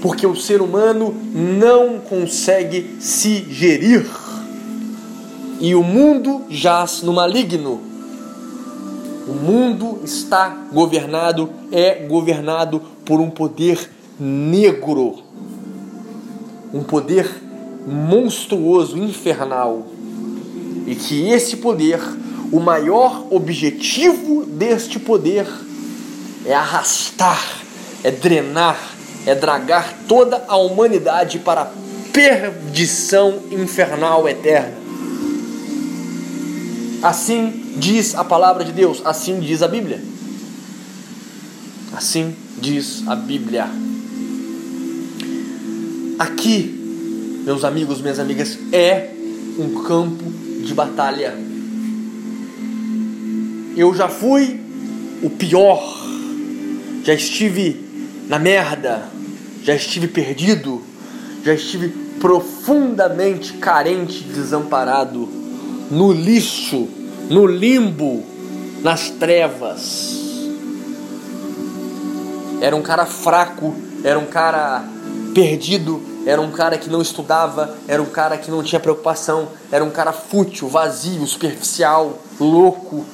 Porque 0.00 0.26
o 0.26 0.34
ser 0.34 0.60
humano 0.60 1.14
não 1.32 1.98
consegue 1.98 2.96
se 3.00 3.46
gerir. 3.50 4.04
E 5.60 5.74
o 5.74 5.82
mundo 5.82 6.42
jaz 6.50 7.02
no 7.02 7.12
maligno. 7.12 7.80
O 9.28 9.32
mundo 9.32 10.00
está 10.02 10.48
governado, 10.72 11.48
é 11.70 12.06
governado 12.06 12.82
por 13.04 13.20
um 13.20 13.30
poder 13.30 13.88
negro. 14.18 15.22
Um 16.72 16.82
poder 16.82 17.28
monstruoso, 17.86 18.96
infernal. 18.96 19.86
E 20.86 20.94
que 20.94 21.28
esse 21.30 21.56
poder, 21.56 22.00
o 22.50 22.60
maior 22.60 23.26
objetivo 23.30 24.44
deste 24.44 24.98
poder 24.98 25.46
é 26.44 26.54
arrastar, 26.54 27.62
é 28.02 28.10
drenar, 28.10 28.78
é 29.26 29.34
dragar 29.34 29.96
toda 30.08 30.44
a 30.48 30.56
humanidade 30.56 31.38
para 31.38 31.62
a 31.62 31.70
perdição 32.12 33.40
infernal 33.50 34.28
eterna. 34.28 34.82
Assim 37.02 37.74
diz 37.76 38.14
a 38.14 38.22
palavra 38.22 38.64
de 38.64 38.72
Deus, 38.72 39.02
assim 39.04 39.40
diz 39.40 39.62
a 39.62 39.68
Bíblia. 39.68 40.00
Assim 41.92 42.34
diz 42.58 43.02
a 43.06 43.16
Bíblia. 43.16 43.68
Aqui 46.22 47.40
meus 47.44 47.64
amigos, 47.64 48.00
minhas 48.00 48.20
amigas, 48.20 48.56
é 48.70 49.10
um 49.58 49.82
campo 49.82 50.22
de 50.64 50.72
batalha. 50.72 51.34
Eu 53.76 53.92
já 53.92 54.08
fui 54.08 54.60
o 55.20 55.28
pior, 55.28 55.82
já 57.02 57.12
estive 57.12 57.84
na 58.28 58.38
merda, 58.38 59.02
já 59.64 59.74
estive 59.74 60.06
perdido, 60.06 60.80
já 61.44 61.54
estive 61.54 61.88
profundamente 62.20 63.54
carente, 63.54 64.22
desamparado, 64.22 65.28
no 65.90 66.12
lixo, 66.12 66.86
no 67.28 67.46
limbo, 67.46 68.22
nas 68.80 69.10
trevas. 69.10 70.20
Era 72.60 72.76
um 72.76 72.82
cara 72.82 73.06
fraco, 73.06 73.74
era 74.04 74.20
um 74.20 74.26
cara 74.26 74.84
perdido, 75.34 76.11
era 76.24 76.40
um 76.40 76.50
cara 76.50 76.78
que 76.78 76.88
não 76.88 77.02
estudava, 77.02 77.76
era 77.88 78.00
um 78.00 78.06
cara 78.06 78.36
que 78.36 78.50
não 78.50 78.62
tinha 78.62 78.80
preocupação, 78.80 79.48
era 79.70 79.84
um 79.84 79.90
cara 79.90 80.12
fútil, 80.12 80.68
vazio, 80.68 81.26
superficial, 81.26 82.18
louco, 82.38 83.04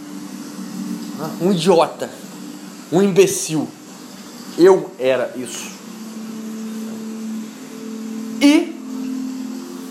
um 1.41 1.53
idiota, 1.53 2.11
um 2.93 3.03
imbecil. 3.03 3.67
Eu 4.59 4.91
era 4.99 5.33
isso. 5.37 5.71
E 8.41 8.77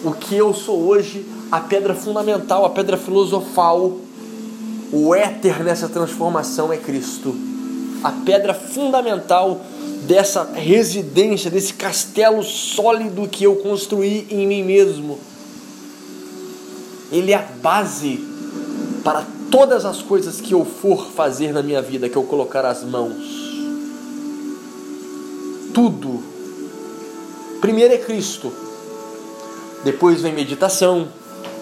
o 0.03 0.11
que 0.11 0.35
eu 0.35 0.53
sou 0.53 0.85
hoje, 0.85 1.25
a 1.51 1.59
pedra 1.59 1.95
fundamental, 1.95 2.65
a 2.65 2.69
pedra 2.69 2.97
filosofal, 2.97 3.97
o 4.91 5.13
éter 5.13 5.63
nessa 5.63 5.89
transformação 5.89 6.71
é 6.71 6.77
Cristo. 6.77 7.35
A 8.03 8.11
pedra 8.11 8.53
fundamental 8.53 9.59
dessa 10.05 10.43
residência, 10.53 11.49
desse 11.49 11.73
castelo 11.73 12.43
sólido 12.43 13.27
que 13.27 13.43
eu 13.43 13.55
construí 13.57 14.27
em 14.29 14.45
mim 14.45 14.63
mesmo. 14.63 15.19
Ele 17.11 17.31
é 17.31 17.35
a 17.35 17.47
base 17.61 18.19
para 19.03 19.25
todas 19.49 19.85
as 19.85 20.01
coisas 20.01 20.41
que 20.41 20.53
eu 20.53 20.65
for 20.65 21.07
fazer 21.07 21.53
na 21.53 21.63
minha 21.63 21.81
vida, 21.81 22.09
que 22.09 22.17
eu 22.17 22.23
colocar 22.23 22.65
as 22.65 22.83
mãos. 22.83 23.15
Tudo. 25.73 26.21
Primeiro 27.61 27.93
é 27.93 27.97
Cristo. 27.97 28.51
Depois 29.83 30.21
vem 30.21 30.33
meditação, 30.33 31.07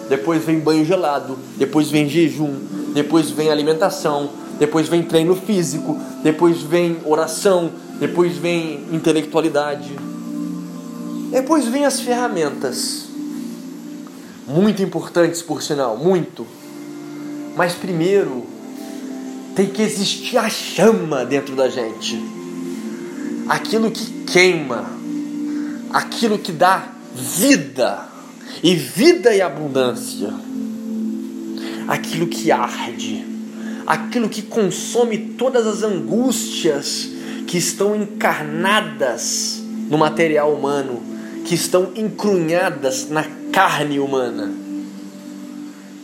depois 0.08 0.44
vem 0.44 0.58
banho 0.58 0.84
gelado, 0.84 1.38
depois 1.56 1.90
vem 1.90 2.08
jejum, 2.08 2.54
depois 2.94 3.30
vem 3.30 3.50
alimentação, 3.50 4.30
depois 4.58 4.88
vem 4.88 5.02
treino 5.02 5.36
físico, 5.36 5.98
depois 6.22 6.62
vem 6.62 6.98
oração, 7.04 7.70
depois 7.98 8.36
vem 8.36 8.84
intelectualidade. 8.92 9.90
Depois 11.30 11.66
vem 11.66 11.84
as 11.84 12.00
ferramentas. 12.00 13.06
Muito 14.46 14.82
importantes, 14.82 15.42
por 15.42 15.62
sinal, 15.62 15.96
muito. 15.96 16.46
Mas 17.56 17.72
primeiro 17.74 18.46
tem 19.54 19.66
que 19.66 19.80
existir 19.80 20.36
a 20.36 20.50
chama 20.50 21.24
dentro 21.24 21.56
da 21.56 21.68
gente. 21.68 22.22
Aquilo 23.48 23.90
que 23.90 24.24
queima, 24.24 24.84
aquilo 25.90 26.38
que 26.38 26.52
dá 26.52 26.88
vida, 27.14 28.08
e 28.62 28.74
vida 28.74 29.34
e 29.34 29.40
abundância. 29.40 30.32
Aquilo 31.88 32.26
que 32.26 32.50
arde, 32.50 33.24
aquilo 33.86 34.28
que 34.28 34.42
consome 34.42 35.18
todas 35.38 35.66
as 35.66 35.82
angústias 35.84 37.15
que 37.46 37.56
estão 37.56 37.94
encarnadas 37.94 39.62
no 39.88 39.96
material 39.96 40.52
humano, 40.52 41.00
que 41.44 41.54
estão 41.54 41.92
encrunhadas 41.94 43.08
na 43.08 43.24
carne 43.52 44.00
humana. 44.00 44.52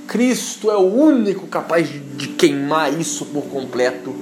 Cristo 0.07 0.71
é 0.71 0.77
o 0.77 0.95
único 0.95 1.47
capaz 1.47 1.89
de 2.17 2.29
queimar 2.29 2.99
isso 2.99 3.27
por 3.27 3.45
completo, 3.45 4.15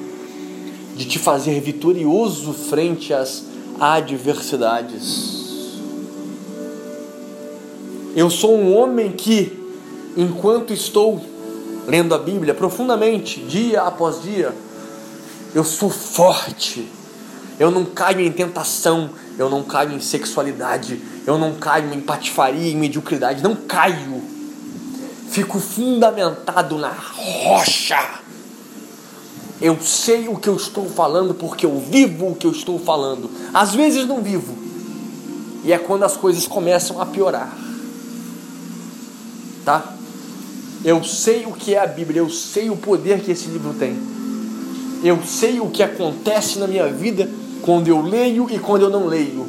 de 0.97 1.05
te 1.05 1.19
fazer 1.19 1.61
vitorioso 1.61 2.53
frente 2.53 3.13
às 3.13 3.45
adversidades. 3.79 5.41
Eu 8.17 8.31
sou 8.31 8.57
um 8.57 8.75
homem 8.77 9.13
que, 9.13 9.53
enquanto 10.17 10.73
estou 10.73 11.21
lendo 11.87 12.15
a 12.15 12.19
Bíblia 12.19 12.55
profundamente, 12.55 13.41
dia 13.41 13.83
após 13.83 14.23
dia, 14.23 14.55
eu 15.55 15.65
sou 15.65 15.91
forte 15.91 16.89
eu 17.61 17.71
não 17.71 17.85
caio 17.85 18.21
em 18.21 18.33
tentação, 18.33 19.11
eu 19.39 19.51
não 19.51 19.63
caio 19.63 19.93
em 19.93 20.01
sexualidade, 20.01 20.99
eu 21.27 21.37
não 21.37 21.57
caio 21.57 21.93
em 21.93 22.01
patifaria, 22.01 22.73
em 22.73 22.75
mediocridade, 22.75 23.43
não 23.43 23.55
caio. 23.55 24.23
Fico 25.29 25.61
fundamentado 25.61 26.79
na 26.79 26.89
rocha. 26.89 27.99
Eu 29.61 29.79
sei 29.79 30.27
o 30.27 30.37
que 30.37 30.49
eu 30.49 30.57
estou 30.57 30.89
falando 30.89 31.35
porque 31.35 31.67
eu 31.67 31.79
vivo 31.79 32.31
o 32.31 32.35
que 32.35 32.47
eu 32.47 32.51
estou 32.51 32.79
falando. 32.79 33.31
Às 33.53 33.75
vezes 33.75 34.07
não 34.07 34.23
vivo. 34.23 34.57
E 35.63 35.71
é 35.71 35.77
quando 35.77 36.05
as 36.05 36.17
coisas 36.17 36.47
começam 36.47 36.99
a 36.99 37.05
piorar. 37.05 37.55
Tá? 39.67 39.97
Eu 40.83 41.05
sei 41.05 41.45
o 41.45 41.53
que 41.53 41.75
é 41.75 41.79
a 41.79 41.87
Bíblia, 41.87 42.21
eu 42.21 42.31
sei 42.31 42.71
o 42.71 42.77
poder 42.77 43.21
que 43.21 43.33
esse 43.33 43.49
livro 43.49 43.75
tem. 43.75 43.99
Eu 45.05 45.23
sei 45.23 45.61
o 45.61 45.69
que 45.69 45.83
acontece 45.83 46.59
na 46.59 46.67
minha 46.67 46.89
vida 46.89 47.29
quando 47.63 47.89
eu 47.89 48.01
leio 48.01 48.49
e 48.51 48.59
quando 48.59 48.83
eu 48.83 48.91
não 48.91 49.07
leio. 49.07 49.47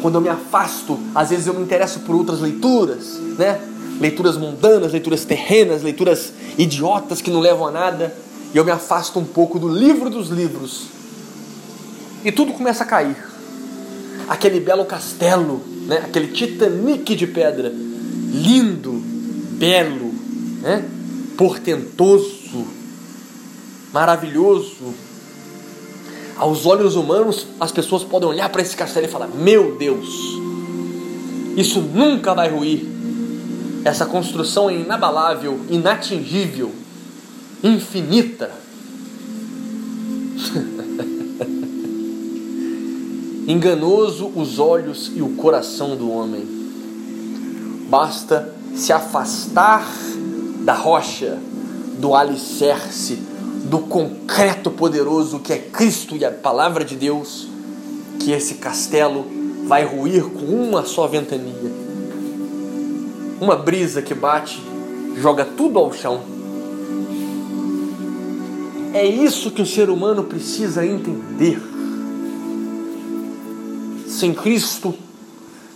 Quando 0.00 0.14
eu 0.14 0.20
me 0.20 0.28
afasto, 0.28 0.98
às 1.14 1.30
vezes 1.30 1.46
eu 1.46 1.54
me 1.54 1.62
interesso 1.62 2.00
por 2.00 2.14
outras 2.14 2.40
leituras, 2.40 3.18
né? 3.38 3.60
Leituras 4.00 4.36
mundanas, 4.36 4.92
leituras 4.92 5.24
terrenas, 5.24 5.82
leituras 5.82 6.32
idiotas 6.56 7.20
que 7.20 7.30
não 7.30 7.40
levam 7.40 7.66
a 7.66 7.70
nada, 7.70 8.14
e 8.52 8.56
eu 8.56 8.64
me 8.64 8.70
afasto 8.70 9.18
um 9.18 9.24
pouco 9.24 9.58
do 9.58 9.68
livro 9.68 10.08
dos 10.08 10.28
livros. 10.28 10.86
E 12.24 12.32
tudo 12.32 12.52
começa 12.52 12.82
a 12.82 12.86
cair. 12.86 13.16
Aquele 14.28 14.60
belo 14.60 14.84
castelo, 14.84 15.60
né? 15.86 15.98
Aquele 15.98 16.28
Titanic 16.28 17.14
de 17.14 17.26
pedra, 17.26 17.68
lindo, 17.68 18.92
belo, 19.58 20.14
né? 20.62 20.84
Portentoso, 21.36 22.66
maravilhoso, 23.92 24.94
aos 26.40 26.64
olhos 26.64 26.96
humanos, 26.96 27.46
as 27.60 27.70
pessoas 27.70 28.02
podem 28.02 28.26
olhar 28.26 28.48
para 28.48 28.62
esse 28.62 28.74
castelo 28.74 29.04
e 29.04 29.10
falar: 29.10 29.28
Meu 29.28 29.76
Deus, 29.76 30.08
isso 31.54 31.82
nunca 31.82 32.34
vai 32.34 32.48
ruir. 32.48 32.88
Essa 33.84 34.06
construção 34.06 34.70
é 34.70 34.76
inabalável, 34.76 35.60
inatingível, 35.68 36.72
infinita. 37.62 38.50
Enganoso 43.46 44.32
os 44.34 44.58
olhos 44.58 45.12
e 45.14 45.20
o 45.20 45.36
coração 45.36 45.94
do 45.94 46.10
homem. 46.10 46.46
Basta 47.90 48.54
se 48.74 48.94
afastar 48.94 49.86
da 50.62 50.72
rocha, 50.72 51.38
do 51.98 52.14
alicerce, 52.14 53.18
do 53.70 53.78
concreto 53.78 54.68
poderoso 54.68 55.38
que 55.38 55.52
é 55.52 55.58
Cristo 55.58 56.16
e 56.16 56.24
a 56.24 56.30
palavra 56.32 56.84
de 56.84 56.96
Deus, 56.96 57.46
que 58.18 58.32
esse 58.32 58.54
castelo 58.54 59.24
vai 59.68 59.84
ruir 59.84 60.24
com 60.24 60.44
uma 60.46 60.84
só 60.84 61.06
ventania. 61.06 61.70
Uma 63.40 63.54
brisa 63.54 64.02
que 64.02 64.12
bate, 64.12 64.60
joga 65.16 65.44
tudo 65.44 65.78
ao 65.78 65.92
chão. 65.92 66.20
É 68.92 69.06
isso 69.06 69.52
que 69.52 69.62
o 69.62 69.66
ser 69.66 69.88
humano 69.88 70.24
precisa 70.24 70.84
entender. 70.84 71.62
Sem 74.08 74.34
Cristo, 74.34 74.92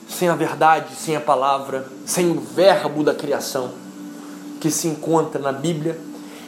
sem 0.09 0.29
a 0.29 0.35
verdade, 0.35 0.97
sem 0.97 1.15
a 1.15 1.21
palavra, 1.21 1.87
sem 2.05 2.29
o 2.29 2.41
verbo 2.41 3.05
da 3.05 3.15
criação 3.15 3.71
que 4.61 4.69
se 4.69 4.89
encontra 4.89 5.41
na 5.41 5.53
Bíblia, 5.53 5.97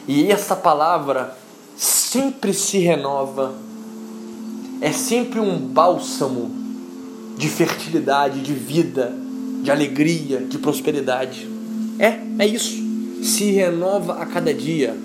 e 0.07 0.31
essa 0.31 0.55
palavra 0.55 1.37
sempre 1.75 2.53
se 2.53 2.77
renova, 2.79 3.53
é 4.79 4.91
sempre 4.91 5.39
um 5.39 5.57
bálsamo 5.57 6.49
de 7.37 7.49
fertilidade, 7.49 8.41
de 8.41 8.53
vida, 8.53 9.13
de 9.61 9.69
alegria, 9.69 10.39
de 10.39 10.57
prosperidade. 10.57 11.47
É, 11.99 12.19
é 12.39 12.47
isso. 12.47 12.85
Se 13.21 13.51
renova 13.51 14.21
a 14.21 14.25
cada 14.25 14.53
dia. 14.53 14.95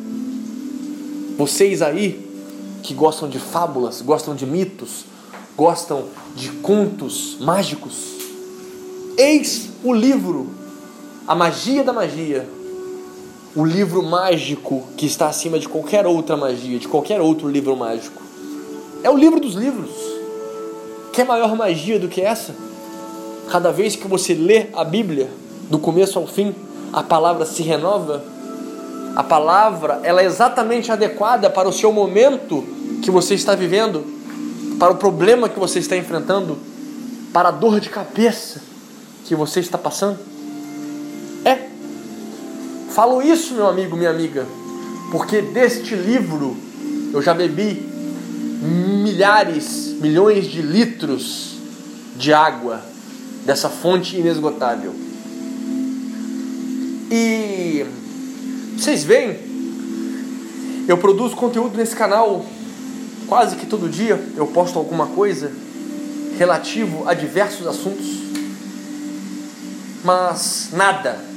Vocês 1.36 1.82
aí 1.82 2.30
que 2.82 2.94
gostam 2.94 3.28
de 3.28 3.38
fábulas, 3.38 4.00
gostam 4.02 4.34
de 4.34 4.46
mitos, 4.46 5.04
gostam 5.56 6.04
de 6.36 6.48
contos 6.50 7.36
mágicos, 7.40 7.94
eis 9.16 9.70
o 9.84 9.92
livro, 9.92 10.50
a 11.26 11.34
magia 11.34 11.84
da 11.84 11.92
magia, 11.92 12.48
o 13.54 13.64
livro 13.64 14.02
mágico 14.02 14.82
que 14.96 15.04
está 15.04 15.28
acima 15.28 15.58
de 15.58 15.68
qualquer 15.68 16.06
outra 16.06 16.36
magia, 16.36 16.78
de 16.78 16.88
qualquer 16.88 17.20
outro 17.20 17.48
livro 17.48 17.76
mágico. 17.76 18.22
É 19.02 19.10
o 19.10 19.16
livro 19.16 19.38
dos 19.38 19.54
livros. 19.54 19.90
Quer 21.12 21.26
maior 21.26 21.54
magia 21.54 21.98
do 21.98 22.08
que 22.08 22.22
essa? 22.22 22.54
Cada 23.50 23.70
vez 23.70 23.94
que 23.94 24.08
você 24.08 24.32
lê 24.32 24.68
a 24.72 24.84
Bíblia, 24.84 25.28
do 25.68 25.78
começo 25.78 26.18
ao 26.18 26.26
fim, 26.26 26.54
a 26.92 27.02
palavra 27.02 27.44
se 27.44 27.62
renova. 27.62 28.24
A 29.14 29.22
palavra 29.22 30.00
ela 30.02 30.22
é 30.22 30.24
exatamente 30.24 30.90
adequada 30.90 31.50
para 31.50 31.68
o 31.68 31.72
seu 31.72 31.92
momento 31.92 32.64
que 33.02 33.10
você 33.10 33.34
está 33.34 33.54
vivendo, 33.54 34.02
para 34.78 34.92
o 34.92 34.96
problema 34.96 35.50
que 35.50 35.58
você 35.58 35.78
está 35.78 35.94
enfrentando, 35.94 36.56
para 37.32 37.50
a 37.50 37.52
dor 37.52 37.80
de 37.80 37.90
cabeça 37.90 38.62
que 39.26 39.34
você 39.34 39.60
está 39.60 39.76
passando. 39.76 40.18
É 41.44 41.71
Falo 42.94 43.22
isso, 43.22 43.54
meu 43.54 43.66
amigo, 43.66 43.96
minha 43.96 44.10
amiga, 44.10 44.46
porque 45.10 45.40
deste 45.40 45.94
livro 45.94 46.54
eu 47.10 47.22
já 47.22 47.32
bebi 47.32 47.88
milhares, 49.02 49.96
milhões 49.98 50.44
de 50.44 50.60
litros 50.60 51.54
de 52.14 52.34
água 52.34 52.82
dessa 53.46 53.70
fonte 53.70 54.18
inesgotável. 54.18 54.94
E 57.10 57.86
vocês 58.76 59.02
veem, 59.04 59.38
eu 60.86 60.98
produzo 60.98 61.34
conteúdo 61.34 61.78
nesse 61.78 61.96
canal 61.96 62.44
quase 63.26 63.56
que 63.56 63.64
todo 63.64 63.88
dia, 63.88 64.22
eu 64.36 64.46
posto 64.48 64.78
alguma 64.78 65.06
coisa 65.06 65.50
relativo 66.36 67.08
a 67.08 67.14
diversos 67.14 67.66
assuntos, 67.66 68.06
mas 70.04 70.68
nada 70.74 71.31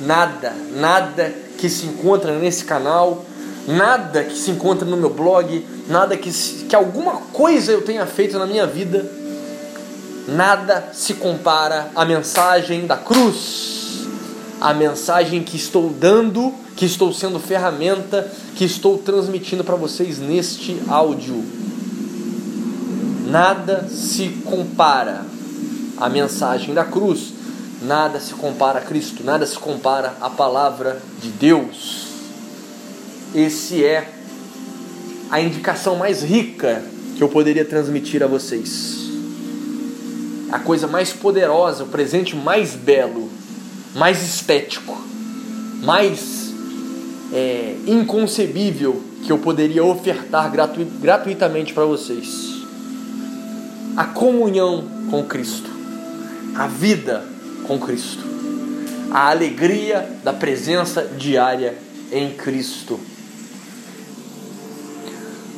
nada, 0.00 0.52
nada 0.76 1.32
que 1.58 1.68
se 1.68 1.86
encontra 1.86 2.38
nesse 2.38 2.64
canal 2.64 3.24
nada 3.66 4.24
que 4.24 4.36
se 4.36 4.50
encontra 4.50 4.86
no 4.86 4.96
meu 4.96 5.10
blog, 5.10 5.64
nada 5.88 6.16
que, 6.16 6.30
que 6.30 6.76
alguma 6.76 7.12
coisa 7.32 7.72
eu 7.72 7.82
tenha 7.82 8.06
feito 8.06 8.38
na 8.38 8.46
minha 8.46 8.66
vida, 8.66 9.10
nada 10.28 10.90
se 10.92 11.14
compara 11.14 11.90
à 11.94 12.04
mensagem 12.04 12.86
da 12.86 12.96
cruz, 12.96 14.06
a 14.60 14.72
mensagem 14.72 15.42
que 15.42 15.56
estou 15.56 15.90
dando, 15.90 16.52
que 16.76 16.84
estou 16.84 17.12
sendo 17.12 17.38
ferramenta, 17.38 18.30
que 18.54 18.64
estou 18.64 18.98
transmitindo 18.98 19.64
para 19.64 19.76
vocês 19.76 20.18
neste 20.18 20.80
áudio. 20.88 21.42
Nada 23.26 23.88
se 23.88 24.28
compara 24.44 25.24
à 25.96 26.08
mensagem 26.08 26.74
da 26.74 26.84
cruz, 26.84 27.33
nada 27.84 28.18
se 28.20 28.34
compara 28.34 28.78
a 28.78 28.82
Cristo, 28.82 29.22
nada 29.22 29.46
se 29.46 29.58
compara 29.58 30.14
à 30.20 30.30
palavra 30.30 31.00
de 31.20 31.28
Deus 31.30 32.04
esse 33.34 33.84
é 33.84 34.08
a 35.28 35.40
indicação 35.40 35.96
mais 35.96 36.22
rica 36.22 36.84
que 37.16 37.22
eu 37.22 37.28
poderia 37.28 37.64
transmitir 37.64 38.22
a 38.22 38.28
vocês. 38.28 39.08
A 40.52 40.60
coisa 40.60 40.86
mais 40.86 41.12
poderosa, 41.12 41.82
o 41.82 41.88
presente 41.88 42.36
mais 42.36 42.76
belo, 42.76 43.28
mais 43.92 44.22
estético, 44.22 44.96
mais 45.82 46.52
é, 47.32 47.74
inconcebível 47.88 49.02
que 49.24 49.32
eu 49.32 49.38
poderia 49.38 49.82
ofertar 49.82 50.48
gratu 50.52 50.84
gratuitamente 51.00 51.72
para 51.72 51.84
vocês. 51.84 52.52
A 53.96 54.04
comunhão 54.04 54.84
com 55.10 55.24
Cristo, 55.24 55.70
a 56.54 56.68
vida 56.68 57.24
com 57.66 57.78
Cristo, 57.78 58.24
a 59.10 59.30
alegria 59.30 60.08
da 60.22 60.32
presença 60.32 61.02
diária 61.02 61.76
em 62.12 62.30
Cristo. 62.32 62.98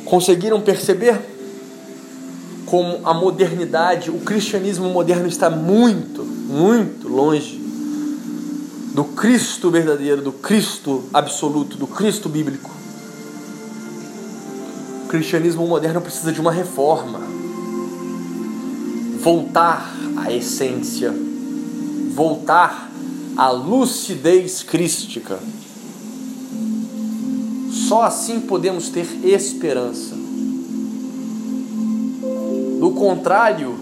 Conseguiram 0.05 0.61
perceber 0.61 1.21
como 2.67 3.01
a 3.05 3.15
modernidade, 3.15 4.11
o 4.11 4.19
cristianismo 4.21 4.89
moderno 4.89 5.29
está 5.29 5.49
muito, 5.49 6.23
muito 6.25 7.09
longe 7.09 7.67
do 8.93 9.05
Cristo 9.05 9.71
verdadeiro, 9.71 10.23
do 10.23 10.33
Cristo 10.33 11.05
absoluto, 11.13 11.77
do 11.77 11.87
Cristo 11.87 12.29
bíblico. 12.29 12.71
O 15.05 15.09
cristianismo 15.09 15.67
moderno 15.67 16.01
precisa 16.01 16.33
de 16.33 16.41
uma 16.41 16.51
reforma. 16.51 17.21
Voltar 19.21 19.95
à 20.17 20.33
essência, 20.33 21.15
voltar 22.17 22.91
à 23.37 23.51
lucidez 23.51 24.63
crística. 24.63 25.39
Só 27.71 28.05
assim 28.05 28.41
podemos 28.41 28.89
ter 28.89 29.07
esperança. 29.23 30.17
Do 32.81 32.91
contrário, 32.93 33.77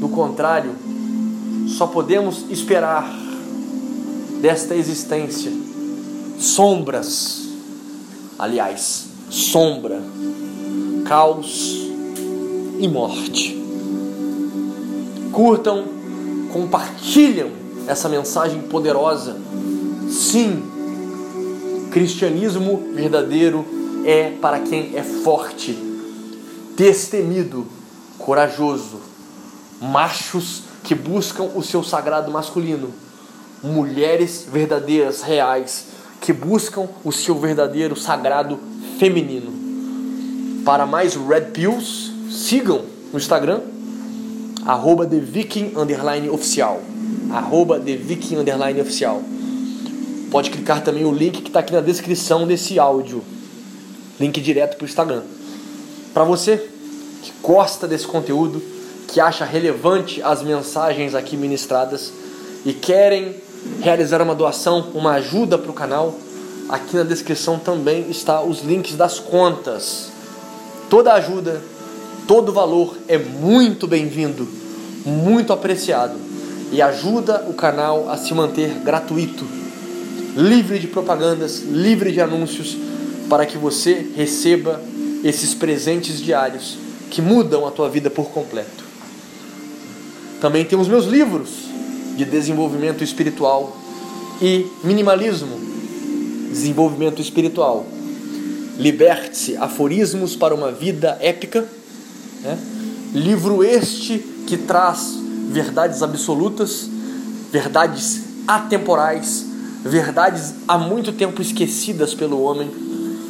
do 0.00 0.08
contrário, 0.08 0.74
só 1.68 1.86
podemos 1.86 2.50
esperar 2.50 3.08
desta 4.40 4.74
existência 4.74 5.52
sombras. 6.36 7.42
Aliás, 8.36 9.06
sombra, 9.30 10.02
caos 11.04 11.76
e 12.80 12.88
morte. 12.88 13.56
Curtam, 15.30 16.01
compartilham 16.52 17.50
essa 17.86 18.08
mensagem 18.08 18.62
poderosa. 18.62 19.36
Sim, 20.08 20.62
Cristianismo 21.90 22.90
verdadeiro 22.94 23.66
é 24.04 24.30
para 24.40 24.60
quem 24.60 24.96
é 24.96 25.02
forte, 25.02 25.76
destemido, 26.74 27.66
corajoso, 28.18 29.00
machos 29.80 30.62
que 30.82 30.94
buscam 30.94 31.50
o 31.54 31.62
seu 31.62 31.82
sagrado 31.82 32.30
masculino, 32.30 32.90
mulheres 33.62 34.46
verdadeiras, 34.50 35.20
reais, 35.20 35.88
que 36.20 36.32
buscam 36.32 36.88
o 37.04 37.12
seu 37.12 37.38
verdadeiro 37.38 37.94
sagrado 37.94 38.58
feminino. 38.98 39.52
Para 40.64 40.86
mais 40.86 41.14
Red 41.14 41.50
Pills, 41.52 42.10
sigam 42.30 42.86
no 43.12 43.18
Instagram, 43.18 43.60
arroba 44.66 45.08
Oficial. 46.32 46.80
Arroba 47.30 47.80
Oficial 48.80 49.22
pode 50.32 50.50
clicar 50.50 50.82
também 50.82 51.04
o 51.04 51.12
link 51.12 51.42
que 51.42 51.48
está 51.48 51.60
aqui 51.60 51.74
na 51.74 51.82
descrição 51.82 52.46
desse 52.46 52.78
áudio. 52.78 53.22
Link 54.18 54.40
direto 54.40 54.76
para 54.76 54.84
o 54.84 54.88
Instagram. 54.88 55.22
Para 56.14 56.24
você 56.24 56.56
que 57.22 57.32
gosta 57.42 57.86
desse 57.86 58.06
conteúdo, 58.06 58.62
que 59.08 59.20
acha 59.20 59.44
relevante 59.44 60.22
as 60.22 60.42
mensagens 60.42 61.14
aqui 61.14 61.36
ministradas 61.36 62.12
e 62.64 62.72
querem 62.72 63.34
realizar 63.80 64.22
uma 64.22 64.34
doação, 64.34 64.88
uma 64.94 65.12
ajuda 65.12 65.58
para 65.58 65.70
o 65.70 65.74
canal, 65.74 66.14
aqui 66.68 66.96
na 66.96 67.02
descrição 67.02 67.58
também 67.58 68.10
está 68.10 68.42
os 68.42 68.62
links 68.62 68.96
das 68.96 69.18
contas. 69.18 70.10
Toda 70.88 71.12
ajuda, 71.12 71.60
todo 72.32 72.50
valor 72.50 72.96
é 73.08 73.18
muito 73.18 73.86
bem-vindo, 73.86 74.48
muito 75.04 75.52
apreciado 75.52 76.14
e 76.72 76.80
ajuda 76.80 77.44
o 77.46 77.52
canal 77.52 78.08
a 78.08 78.16
se 78.16 78.32
manter 78.32 78.70
gratuito 78.78 79.44
livre 80.34 80.78
de 80.78 80.86
propagandas, 80.86 81.58
livre 81.58 82.10
de 82.10 82.22
anúncios, 82.22 82.74
para 83.28 83.44
que 83.44 83.58
você 83.58 84.06
receba 84.16 84.80
esses 85.22 85.52
presentes 85.52 86.22
diários 86.22 86.78
que 87.10 87.20
mudam 87.20 87.66
a 87.66 87.70
tua 87.70 87.90
vida 87.90 88.08
por 88.08 88.30
completo. 88.30 88.82
Também 90.40 90.64
temos 90.64 90.88
meus 90.88 91.04
livros 91.04 91.50
de 92.16 92.24
desenvolvimento 92.24 93.04
espiritual 93.04 93.76
e 94.40 94.66
minimalismo, 94.82 95.60
desenvolvimento 96.48 97.20
espiritual. 97.20 97.84
Liberte-se, 98.78 99.54
aforismos 99.58 100.34
para 100.34 100.54
uma 100.54 100.72
vida 100.72 101.18
épica. 101.20 101.81
Né? 102.42 102.58
Livro 103.14 103.62
este 103.62 104.18
que 104.46 104.56
traz 104.56 105.18
verdades 105.48 106.02
absolutas, 106.02 106.88
verdades 107.50 108.22
atemporais, 108.46 109.46
verdades 109.84 110.54
há 110.66 110.78
muito 110.78 111.12
tempo 111.12 111.40
esquecidas 111.42 112.14
pelo 112.14 112.42
homem 112.42 112.70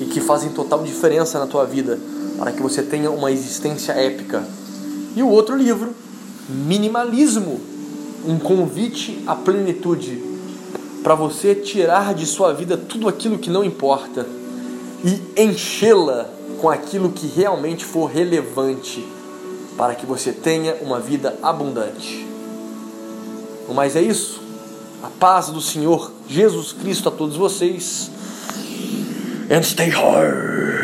e 0.00 0.04
que 0.06 0.20
fazem 0.20 0.50
total 0.50 0.82
diferença 0.82 1.38
na 1.38 1.46
tua 1.46 1.64
vida 1.64 1.98
para 2.38 2.52
que 2.52 2.62
você 2.62 2.82
tenha 2.82 3.10
uma 3.10 3.30
existência 3.30 3.92
épica. 3.92 4.42
E 5.14 5.22
o 5.22 5.28
outro 5.28 5.56
livro, 5.56 5.94
Minimalismo, 6.48 7.60
um 8.26 8.38
convite 8.38 9.22
à 9.26 9.34
plenitude 9.34 10.22
para 11.02 11.14
você 11.14 11.54
tirar 11.54 12.14
de 12.14 12.26
sua 12.26 12.52
vida 12.52 12.76
tudo 12.76 13.08
aquilo 13.08 13.38
que 13.38 13.50
não 13.50 13.64
importa 13.64 14.26
e 15.04 15.42
enchê-la 15.42 16.28
com 16.62 16.70
aquilo 16.70 17.10
que 17.10 17.26
realmente 17.26 17.84
for 17.84 18.06
relevante 18.06 19.04
para 19.76 19.96
que 19.96 20.06
você 20.06 20.30
tenha 20.30 20.76
uma 20.76 21.00
vida 21.00 21.36
abundante. 21.42 22.24
Mas 23.74 23.96
é 23.96 24.00
isso. 24.00 24.40
A 25.02 25.08
paz 25.08 25.48
do 25.48 25.60
Senhor 25.60 26.12
Jesus 26.28 26.72
Cristo 26.72 27.08
a 27.08 27.12
todos 27.12 27.36
vocês. 27.36 28.08
And 29.50 29.64
stay 29.64 29.88
hard. 29.88 30.81